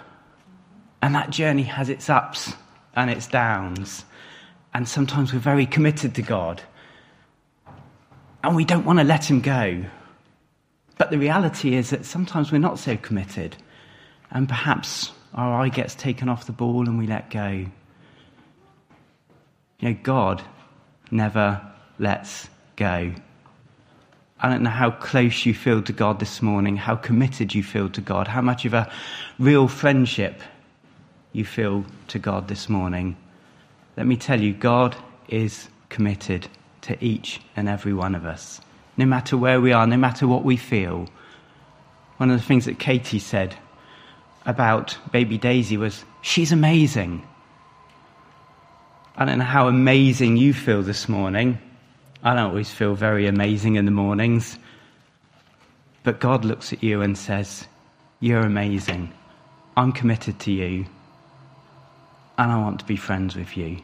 And 1.03 1.15
that 1.15 1.31
journey 1.31 1.65
has 1.65 1.89
its 1.89 2.09
ups 2.09 2.55
and 2.95 3.11
its 3.11 3.27
downs. 3.27 4.07
And 4.73 4.89
sometimes 4.89 5.33
we're 5.33 5.39
very 5.41 5.67
committed 5.67 6.15
to 6.15 6.23
God. 6.23 6.63
And 8.43 8.57
we 8.57 8.65
don't 8.65 8.87
want 8.87 9.01
to 9.01 9.05
let 9.05 9.29
Him 9.29 9.41
go. 9.41 9.85
But 10.97 11.11
the 11.11 11.19
reality 11.19 11.75
is 11.75 11.91
that 11.91 12.07
sometimes 12.07 12.53
we're 12.53 12.59
not 12.59 12.79
so 12.79 12.97
committed. 12.97 13.57
And 14.33 14.49
perhaps 14.49 15.13
our 15.35 15.63
eye 15.63 15.69
gets 15.69 15.95
taken 15.95 16.29
off 16.29 16.47
the 16.47 16.53
ball 16.53 16.89
and 16.89 16.99
we 16.99 17.07
let 17.07 17.31
go. 17.31 17.67
You 19.79 19.89
know, 19.89 19.97
God 20.03 20.43
never 21.11 21.61
lets 21.99 22.49
go. 22.77 23.13
I 24.41 24.49
don't 24.49 24.63
know 24.63 24.71
how 24.71 24.91
close 24.91 25.47
you 25.47 25.55
feel 25.55 25.83
to 25.83 25.93
God 25.93 26.19
this 26.19 26.43
morning, 26.43 26.77
how 26.77 26.97
committed 26.97 27.55
you 27.55 27.63
feel 27.63 27.89
to 27.91 28.01
God, 28.01 28.27
how 28.27 28.41
much 28.41 28.65
of 28.65 28.75
a 28.75 28.91
real 29.39 29.69
friendship 29.69 30.41
you 31.33 31.45
feel 31.45 31.85
to 32.09 32.19
God 32.19 32.49
this 32.49 32.69
morning, 32.69 33.17
let 33.97 34.07
me 34.07 34.17
tell 34.17 34.41
you, 34.41 34.53
God 34.53 34.97
is 35.29 35.69
committed 35.89 36.49
to 36.83 37.03
each 37.05 37.41
and 37.57 37.69
every 37.69 37.93
one 37.93 38.15
of 38.15 38.25
us. 38.25 38.61
No 38.97 39.07
matter 39.07 39.37
where 39.37 39.61
we 39.61 39.73
are, 39.73 39.87
no 39.87 39.97
matter 39.97 40.27
what 40.27 40.45
we 40.45 40.57
feel. 40.57 41.09
One 42.17 42.31
of 42.31 42.39
the 42.39 42.47
things 42.47 42.65
that 42.67 42.79
Katie 42.79 43.19
said 43.19 43.57
about 44.47 44.97
baby 45.13 45.39
Daisy 45.39 45.77
was, 45.77 46.05
she's 46.21 46.53
amazing. 46.53 47.27
I 49.17 49.25
don't 49.25 49.39
know 49.39 49.45
how 49.45 49.69
amazing 49.69 50.37
you 50.37 50.53
feel 50.53 50.83
this 50.83 51.09
morning. 51.09 51.59
I 52.23 52.35
don't 52.35 52.51
always 52.51 52.71
feel 52.71 52.95
very 52.95 53.27
amazing 53.27 53.77
in 53.77 53.85
the 53.85 53.91
mornings. 53.91 54.59
But 56.05 56.21
God 56.21 56.45
looks 56.45 56.73
at 56.73 56.83
you 56.83 57.03
and 57.03 57.17
says, 57.17 57.67
You're 58.21 58.41
amazing. 58.41 59.13
I'm 59.77 59.93
committed 59.93 60.39
to 60.41 60.53
you 60.53 60.87
and 62.39 62.51
I 62.51 62.59
want 62.59 62.81
to 62.81 62.87
be 62.87 62.97
friends 62.97 63.37
with 63.37 63.57
you. 63.57 63.79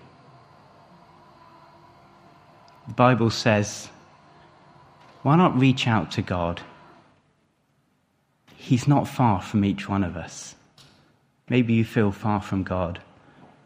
The 2.88 2.94
Bible 2.94 3.30
says 3.30 3.88
why 5.22 5.36
not 5.36 5.58
reach 5.58 5.86
out 5.86 6.10
to 6.12 6.22
God? 6.22 6.60
He's 8.68 8.86
not 8.86 9.08
far 9.08 9.40
from 9.40 9.64
each 9.64 9.88
one 9.88 10.04
of 10.04 10.14
us. 10.14 10.54
Maybe 11.48 11.72
you 11.72 11.86
feel 11.86 12.12
far 12.12 12.42
from 12.42 12.64
God 12.64 13.00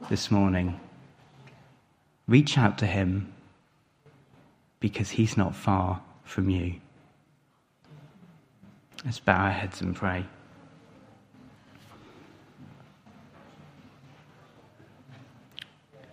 this 0.08 0.30
morning. 0.30 0.78
Reach 2.28 2.56
out 2.56 2.78
to 2.78 2.86
Him 2.86 3.32
because 4.78 5.10
He's 5.10 5.36
not 5.36 5.56
far 5.56 6.00
from 6.22 6.50
you. 6.50 6.74
Let's 9.04 9.18
bow 9.18 9.46
our 9.46 9.50
heads 9.50 9.80
and 9.80 9.96
pray. 9.96 10.24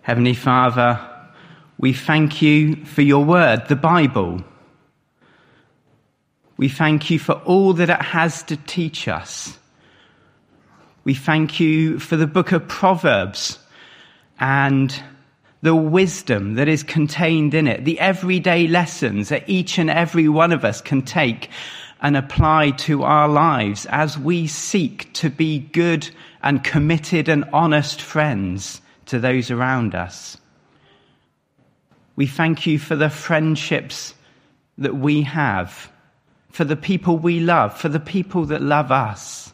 Heavenly 0.02 0.34
Father, 0.34 1.00
we 1.78 1.94
thank 1.94 2.42
you 2.42 2.84
for 2.86 3.04
your 3.04 3.24
word, 3.24 3.68
the 3.68 3.76
Bible. 3.76 4.44
We 6.60 6.68
thank 6.68 7.10
you 7.10 7.20
for 7.20 7.36
all 7.46 7.72
that 7.76 7.90
it 7.90 8.02
has 8.02 8.44
to 8.44 8.58
teach 8.58 9.08
us. 9.08 9.58
We 11.06 11.14
thank 11.14 11.62
you 11.62 12.00
for 12.00 12.18
the 12.18 12.28
book 12.28 12.52
of 12.52 12.68
Proverbs 12.68 13.58
and 14.42 14.94
the 15.62 15.74
wisdom 15.74 16.56
that 16.56 16.68
is 16.68 16.84
contained 16.84 17.54
in 17.54 17.66
it, 17.66 17.86
the 17.86 17.98
everyday 18.02 18.68
lessons 18.68 19.30
that 19.30 19.48
each 19.48 19.80
and 19.80 19.90
every 19.90 20.28
one 20.28 20.52
of 20.52 20.66
us 20.66 20.82
can 20.82 21.02
take 21.02 21.50
and 22.02 22.18
apply 22.18 22.72
to 22.72 23.04
our 23.04 23.30
lives 23.30 23.86
as 23.86 24.20
we 24.20 24.46
seek 24.46 25.14
to 25.14 25.30
be 25.30 25.60
good 25.60 26.10
and 26.44 26.66
committed 26.66 27.30
and 27.30 27.46
honest 27.54 28.02
friends 28.02 28.82
to 29.06 29.18
those 29.18 29.50
around 29.50 29.96
us. 29.96 30.36
We 32.18 32.28
thank 32.28 32.68
you 32.68 32.78
for 32.80 32.98
the 32.98 33.10
friendships 33.10 34.14
that 34.78 34.98
we 34.98 35.22
have, 35.22 35.90
for 36.50 36.64
the 36.64 36.76
people 36.76 37.18
we 37.18 37.40
love, 37.40 37.78
for 37.78 37.90
the 37.90 38.00
people 38.00 38.46
that 38.46 38.62
love 38.62 38.92
us. 38.92 39.54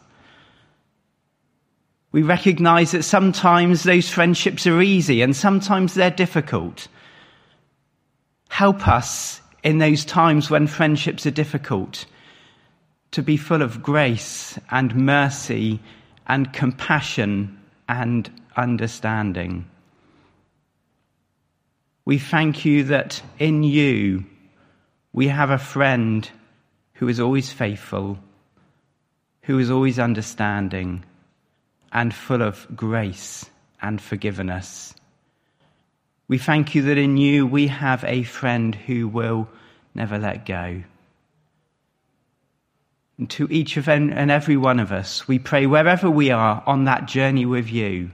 We 2.12 2.24
recognize 2.24 2.92
that 2.92 3.04
sometimes 3.04 3.84
those 3.84 4.10
friendships 4.10 4.66
are 4.66 4.82
easy 4.82 5.22
and 5.22 5.36
sometimes 5.36 5.94
they're 5.94 6.10
difficult. 6.10 6.88
Help 8.48 8.88
us 8.88 9.42
in 9.64 9.80
those 9.80 10.06
times 10.06 10.50
when 10.50 10.68
friendships 10.68 11.26
are 11.26 11.32
difficult 11.32 12.06
to 13.12 13.22
be 13.22 13.36
full 13.36 13.62
of 13.62 13.84
grace 13.84 14.58
and 14.72 14.96
mercy 14.96 15.80
and 16.28 16.54
compassion 16.54 17.60
and 17.90 18.30
understanding. 18.56 19.66
We 22.06 22.20
thank 22.20 22.66
you 22.66 22.84
that 22.86 23.22
in 23.40 23.64
you 23.64 24.26
we 25.12 25.28
have 25.28 25.50
a 25.50 25.58
friend 25.58 26.30
who 26.96 27.08
is 27.08 27.20
always 27.20 27.52
faithful, 27.52 28.18
who 29.44 29.60
is 29.60 29.70
always 29.70 30.00
understanding, 30.00 31.04
and 31.92 32.14
full 32.14 32.42
of 32.42 32.68
grace 32.76 33.46
and 33.82 34.02
forgiveness. 34.02 34.94
We 36.28 36.38
thank 36.38 36.74
you 36.74 36.82
that 36.84 36.98
in 36.98 37.18
you 37.18 37.46
we 37.46 37.68
have 37.68 38.04
a 38.04 38.24
friend 38.24 38.74
who 38.74 39.08
will 39.08 39.48
never 39.94 40.18
let 40.18 40.46
go. 40.46 40.84
And 43.18 43.30
to 43.30 43.48
each 43.50 43.78
of 43.78 43.88
and 43.88 44.32
every 44.32 44.58
one 44.58 44.80
of 44.80 44.92
us, 44.92 45.28
we 45.28 45.40
pray 45.40 45.68
wherever 45.68 46.10
we 46.10 46.32
are 46.32 46.64
on 46.66 46.86
that 46.86 47.06
journey 47.06 47.46
with 47.46 47.70
you, 47.70 48.12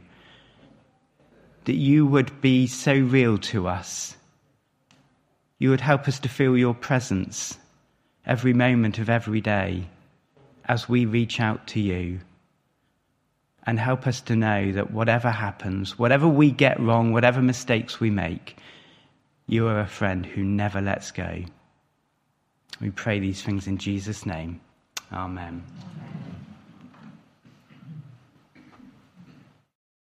that 1.65 1.75
you 1.75 2.05
would 2.05 2.41
be 2.41 2.67
so 2.67 2.93
real 2.93 3.37
to 3.37 3.67
us. 3.67 4.15
You 5.57 5.69
would 5.69 5.81
help 5.81 6.07
us 6.07 6.19
to 6.19 6.29
feel 6.29 6.57
your 6.57 6.73
presence 6.73 7.57
every 8.25 8.53
moment 8.53 8.99
of 8.99 9.09
every 9.09 9.41
day 9.41 9.87
as 10.65 10.87
we 10.87 11.05
reach 11.05 11.39
out 11.39 11.67
to 11.67 11.79
you. 11.79 12.19
And 13.63 13.79
help 13.79 14.07
us 14.07 14.21
to 14.21 14.35
know 14.35 14.71
that 14.71 14.91
whatever 14.91 15.29
happens, 15.29 15.99
whatever 15.99 16.27
we 16.27 16.49
get 16.49 16.79
wrong, 16.79 17.13
whatever 17.13 17.41
mistakes 17.41 17.99
we 17.99 18.09
make, 18.09 18.57
you 19.45 19.67
are 19.67 19.79
a 19.79 19.87
friend 19.87 20.25
who 20.25 20.43
never 20.43 20.81
lets 20.81 21.11
go. 21.11 21.43
We 22.79 22.89
pray 22.89 23.19
these 23.19 23.43
things 23.43 23.67
in 23.67 23.77
Jesus' 23.77 24.25
name. 24.25 24.61
Amen. 25.13 25.63